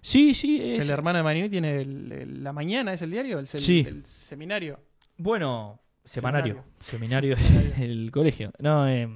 [0.00, 0.84] Sí, sí, es.
[0.86, 3.38] El hermano de Manini tiene el- el- La Mañana, ¿es el diario?
[3.38, 3.84] El, el- Sí.
[3.86, 4.80] el seminario.
[5.18, 6.64] Bueno, semanario.
[6.80, 7.36] Seminario.
[7.36, 7.84] Seminario, Seminario.
[7.84, 8.52] el colegio.
[8.58, 9.08] No, eh,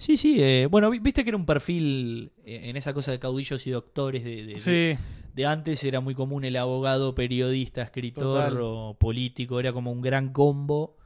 [0.00, 0.36] sí, sí.
[0.42, 3.70] eh, bueno, vi- viste que era un perfil eh, en esa cosa de caudillos y
[3.70, 4.98] doctores de, de- de- Sí.
[5.34, 8.58] de antes era muy común el abogado, periodista, escritor Total.
[8.60, 10.96] o político, era como un gran combo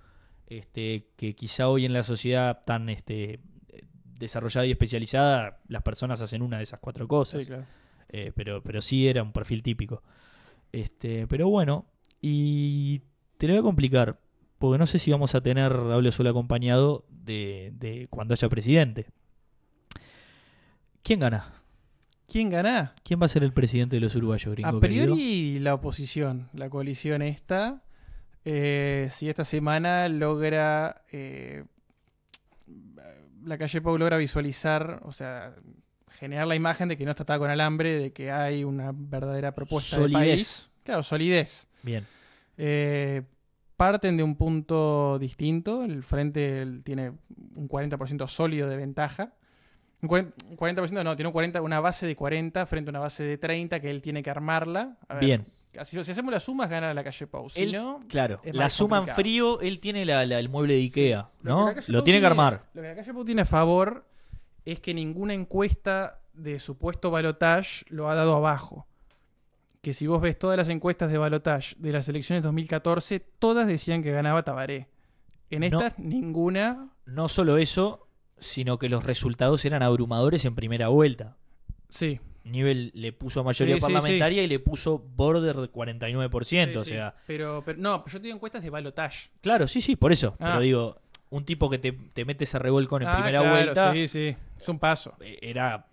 [0.47, 3.40] este, que quizá hoy en la sociedad tan este,
[4.18, 7.42] desarrollada y especializada, las personas hacen una de esas cuatro cosas.
[7.42, 7.64] Sí, claro.
[8.11, 10.03] Eh, pero, pero sí era un perfil típico.
[10.70, 11.86] Este, pero bueno,
[12.20, 13.01] y
[13.38, 14.18] te lo voy a complicar,
[14.64, 19.06] porque no sé si vamos a tener hablo solo acompañado de, de cuando haya presidente.
[21.02, 21.52] ¿Quién gana?
[22.26, 22.94] ¿Quién gana?
[23.04, 25.04] ¿Quién va a ser el presidente de los uruguayos, gringo A querido?
[25.04, 27.82] priori la oposición, la coalición esta,
[28.46, 31.64] eh, si esta semana logra, eh,
[33.44, 35.54] la calle Pau logra visualizar, o sea,
[36.10, 39.54] generar la imagen de que no está atada con alambre, de que hay una verdadera
[39.54, 40.20] propuesta de Solidez.
[40.26, 40.70] país.
[40.84, 41.68] Claro, solidez.
[41.82, 42.06] Bien.
[42.56, 43.22] Eh,
[43.76, 45.84] parten de un punto distinto.
[45.84, 47.12] El frente tiene
[47.56, 49.32] un 40% sólido de ventaja.
[50.02, 53.00] Un cuaren- un 40% no, tiene un 40, una base de 40 frente a una
[53.00, 54.98] base de 30 que él tiene que armarla.
[55.08, 55.44] A ver, Bien.
[55.78, 57.50] Así, si hacemos las sumas, gana la calle Pau.
[57.50, 60.80] Si Él- no, Claro, la suma en frío, él tiene la- la- el mueble de
[60.80, 61.74] Ikea, ¿no?
[61.88, 62.62] Lo tiene que armar.
[62.74, 64.06] Lo que la calle Pau tiene a favor
[64.64, 68.86] es que ninguna encuesta de supuesto balotage lo ha dado abajo.
[69.85, 74.03] Que si vos ves todas las encuestas de balotage de las elecciones 2014, todas decían
[74.03, 74.89] que ganaba Tabaré.
[75.51, 75.66] En No.
[75.66, 76.89] estas, ninguna.
[77.05, 78.09] No solo eso,
[78.39, 81.37] sino que los resultados eran abrumadores en primera vuelta.
[81.91, 82.18] Sí.
[82.45, 86.70] Nivel le puso mayoría Sí, sí, parlamentaria y le puso border de 49%.
[86.72, 89.28] Sí, o sea, Pero, pero no, yo te digo encuestas de balotage.
[89.43, 90.35] claro, sí, sí, por eso.
[90.41, 90.53] Ah.
[90.53, 90.97] Pero digo,
[91.30, 94.37] un tipo que te, te mete ese revolcón en Ah, primera claro, vuelta Sí, sí.
[94.61, 95.14] Es un paso.
[95.20, 95.87] eh, era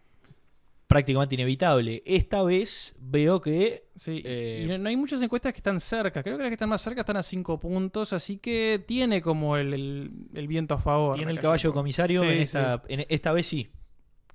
[0.92, 2.04] prácticamente inevitable.
[2.06, 4.22] Esta vez veo que Sí.
[4.26, 6.22] Eh, y no, no hay muchas encuestas que están cerca.
[6.22, 8.14] Creo que las que están más cerca están a 5 puntos.
[8.14, 11.16] Así que tiene como el, el- el viento a favor.
[11.16, 12.42] tiene el caballo comisario Sí, en, sí.
[12.44, 13.70] esta, en esta vez sí.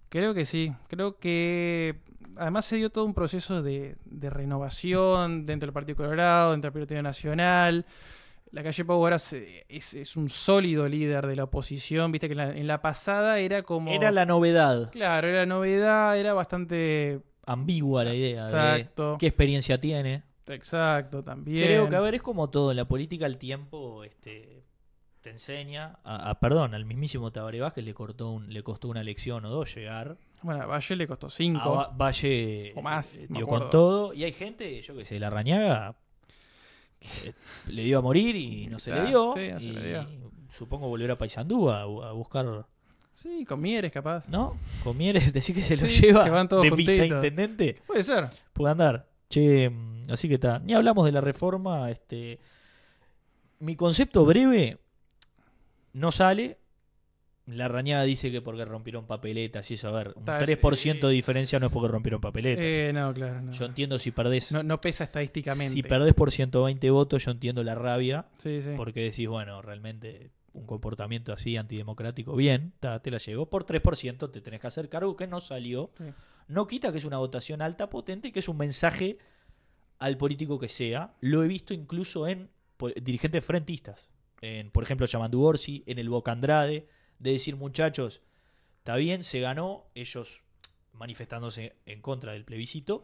[0.08, 0.72] Creo que sí.
[0.88, 1.96] Creo que
[2.36, 6.80] además se dio todo un proceso de, de renovación dentro del Partido Colorado, dentro del
[6.82, 7.84] Partido Nacional.
[8.52, 12.12] La calle Pau ahora se- es, es un sólido líder de la oposición.
[12.12, 13.90] Viste que en la, en la pasada era como.
[13.92, 14.90] Era la novedad.
[14.92, 17.20] Claro, era novedad, era bastante.
[17.44, 19.12] Ambigua la idea Exacto.
[19.12, 20.22] de qué experiencia tiene.
[20.48, 21.64] Exacto, también.
[21.64, 22.70] Creo que, a ver, es como todo.
[22.70, 24.64] En la política el tiempo este,
[25.20, 25.98] te enseña.
[26.04, 29.50] A, a- perdón, al mismísimo Tabaré Vázquez le, cortó un, le costó una elección o
[29.50, 30.16] dos llegar.
[30.42, 31.72] Bueno, a Valle le costó A 5.
[31.72, 34.12] Va- Valle O más, eh, dio con todo.
[34.14, 36.05] Y hay gente, yo que sé, la rañaga eh,
[37.68, 39.34] le dio a morir y no se le dio.
[39.34, 40.06] sí, no se y le dio.
[40.48, 42.66] supongo volver a Paysandú a, a buscar,
[43.12, 44.28] Sí, con Mieres capaz.
[44.28, 44.58] ¿no?
[44.84, 47.80] Con Mieres, decir que se lo Sí, lleva se van todos de viceintendente.
[47.86, 48.28] Puede ser.
[48.52, 49.08] Puede andar.
[49.30, 50.58] Che, mm, así que está.
[50.58, 51.90] Ni hablamos de la reforma.
[51.90, 52.38] Este.
[53.58, 54.78] Mi concepto breve
[55.94, 56.58] no sale.
[57.46, 61.06] La rañada dice que porque rompieron papeletas y eso, a ver, un Está, 3% eh,
[61.06, 62.64] de diferencia no es porque rompieron papeletas.
[62.64, 63.40] Eh, no, claro.
[63.42, 63.52] No.
[63.52, 65.72] yo entiendo si perdés, no, no pesa estadísticamente.
[65.72, 68.70] si perdés por 120 votos, yo entiendo la rabia, Sí, sí.
[68.76, 73.46] porque decís, bueno, realmente un comportamiento así antidemocrático, bien, ta, te la llevo.
[73.46, 75.90] Por 3% te tenés que hacer cargo que no salió.
[75.98, 76.04] Sí.
[76.48, 79.18] No quita que es una votación alta, potente y que es un mensaje
[79.98, 81.14] al político que sea.
[81.20, 82.48] Lo he visto incluso en
[83.02, 84.08] dirigentes frentistas.
[84.40, 86.86] En, por ejemplo, Yamandu Orsi, en el Boca Andrade,
[87.18, 88.22] de decir, muchachos,
[88.78, 90.42] está bien, se ganó, ellos
[90.92, 93.00] manifestándose en contra del plebiscito,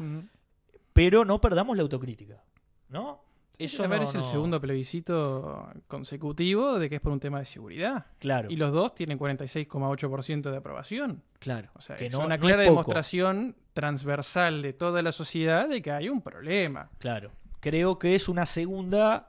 [0.92, 2.42] pero no perdamos la autocrítica.
[2.88, 3.22] ¿No?
[3.58, 7.20] Eso a ver, no- es el no- segundo plebiscito consecutivo de que es por un
[7.20, 8.06] tema de seguridad.
[8.18, 11.22] Claro, Y los dos tienen 46,8% de aprobación.
[11.38, 11.70] claro.
[11.74, 15.90] O sea, que es no- una clara demostración transversal de toda la sociedad de que
[15.90, 16.90] hay un problema.
[16.98, 17.30] Claro.
[17.60, 19.28] Creo que es una segunda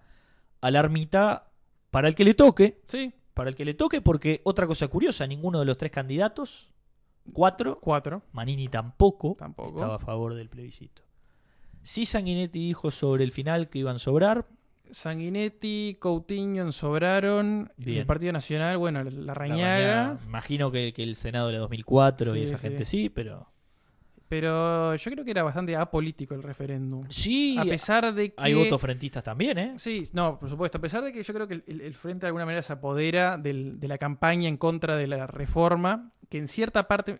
[0.61, 1.49] alarmita
[1.91, 2.81] para el que le toque.
[2.87, 6.69] Sí, Para el que le toque, porque otra cosa curiosa, ninguno de los tres candidatos,
[7.31, 9.69] cuatro, cuatro, Manini tampoco, tampoco.
[9.77, 11.01] estaba a favor del plebiscito.
[11.81, 14.47] Sí Sanguinetti dijo sobre el final que iban a sobrar.
[14.91, 17.71] Sanguinetti, Coutinho sobraron.
[17.77, 17.99] Bien.
[17.99, 20.03] El Partido Nacional, bueno, la, la La Rañaga.
[20.03, 22.61] Rañaga, imagino que, que el Senado era 2004 y Sí, esa sí.
[22.67, 23.47] gente sí, pero...
[24.29, 27.05] Pero yo creo que era bastante apolítico el referéndum.
[27.09, 28.35] Sí, A pesar de que.
[28.37, 29.73] hay votos frentistas también, ¿eh?
[29.77, 30.77] Sí, no, por supuesto.
[30.79, 33.79] A pesar de que yo creo que el, Frente de alguna manera se apodera del-
[33.79, 37.19] de la campaña en contra de la reforma, que en cierta parte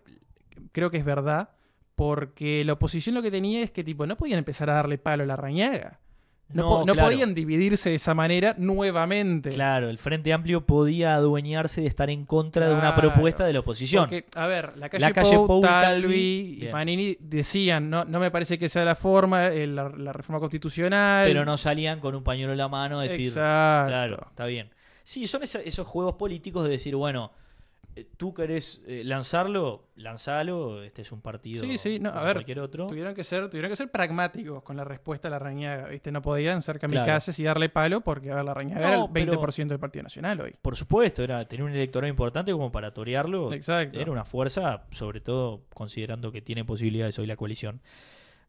[0.72, 1.50] creo que es verdad,
[1.96, 5.24] porque la oposición lo que tenía es que tipo no podían empezar a darle palo
[5.24, 6.00] a la rañaga.
[6.50, 7.10] No, po- no claro.
[7.10, 9.50] podían dividirse de esa manera nuevamente.
[9.50, 13.62] Claro, el Frente Amplio podía adueñarse de estar en contra de una propuesta de la
[13.62, 14.04] oposición.
[14.04, 16.70] Porque, a ver, la calle, La calle Pou, Pou y Talvi.
[16.72, 21.28] Manini decían, no, no me parece que sea la forma, eh, la, la reforma constitucional.
[21.28, 23.90] pero no salían con un pañuelo en la mano a decir, Exacto.
[23.90, 24.70] claro, está bien.
[25.04, 27.32] Sí, son esa- esos juegos políticos de decir, bueno,
[28.18, 32.60] tú querés eh, lanzarlo, lanzalo, este es un partido Sí, sí, no, a ver, cualquier
[32.60, 32.88] otro.
[32.88, 36.12] Tuvieron que ser, tuvieron que ser pragmáticos con la respuesta a la rañaga, ¿viste?
[36.12, 36.94] No podían ser Claro.
[36.96, 39.80] kamikazes y darle palo porque a ver, la rañaga No, era el pero- 20% del
[39.80, 40.56] Partido Nacional hoy.
[40.62, 43.54] Por supuesto, era tener un electorado importante como para torearlo.
[43.54, 44.00] Exacto.
[44.00, 47.82] Era una fuerza, sobre todo considerando que tiene posibilidades hoy la coalición.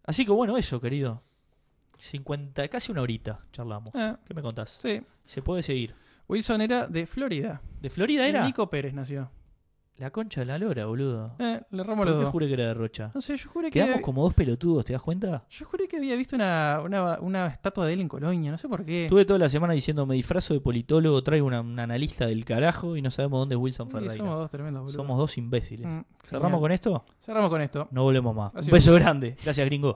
[0.05, 1.20] Así que bueno, eso, querido.
[1.99, 3.95] 50, casi una horita charlamos.
[3.95, 4.78] Ah, ¿Qué me contás?
[4.82, 5.01] sí.
[5.26, 5.95] Se puede seguir.
[6.29, 7.61] Wilson era de Florida.
[7.81, 8.45] ¿De Florida era?
[8.45, 9.31] Nico Pérez nació.
[9.97, 11.37] La concha de la lora, boludo.
[11.39, 12.31] Eh, le ramo ¿Por los dos.
[12.33, 13.12] juré que era de Rocha?
[13.14, 13.79] No sé, yo juré que.
[13.79, 15.45] Quedamos como dos pelotudos, ¿te das cuenta?
[15.49, 18.68] Yo juré que había visto una, una, una estatua de él en Colonia, no sé
[18.68, 19.05] por qué.
[19.05, 22.97] Estuve toda la semana diciendo, me disfrazo de politólogo, traigo una, un analista del carajo
[22.97, 24.16] y no sabemos dónde es Wilson Ferreira.
[24.16, 24.97] somos dos tremendos, boludo.
[24.97, 25.87] Somos dos imbéciles.
[25.87, 26.61] Mm, ¿Cerramos genial.
[26.61, 27.05] con esto?
[27.20, 27.89] Cerramos con esto.
[27.93, 28.53] No volvemos más.
[28.66, 29.37] Un beso grande.
[29.45, 29.93] Gracias, gringo.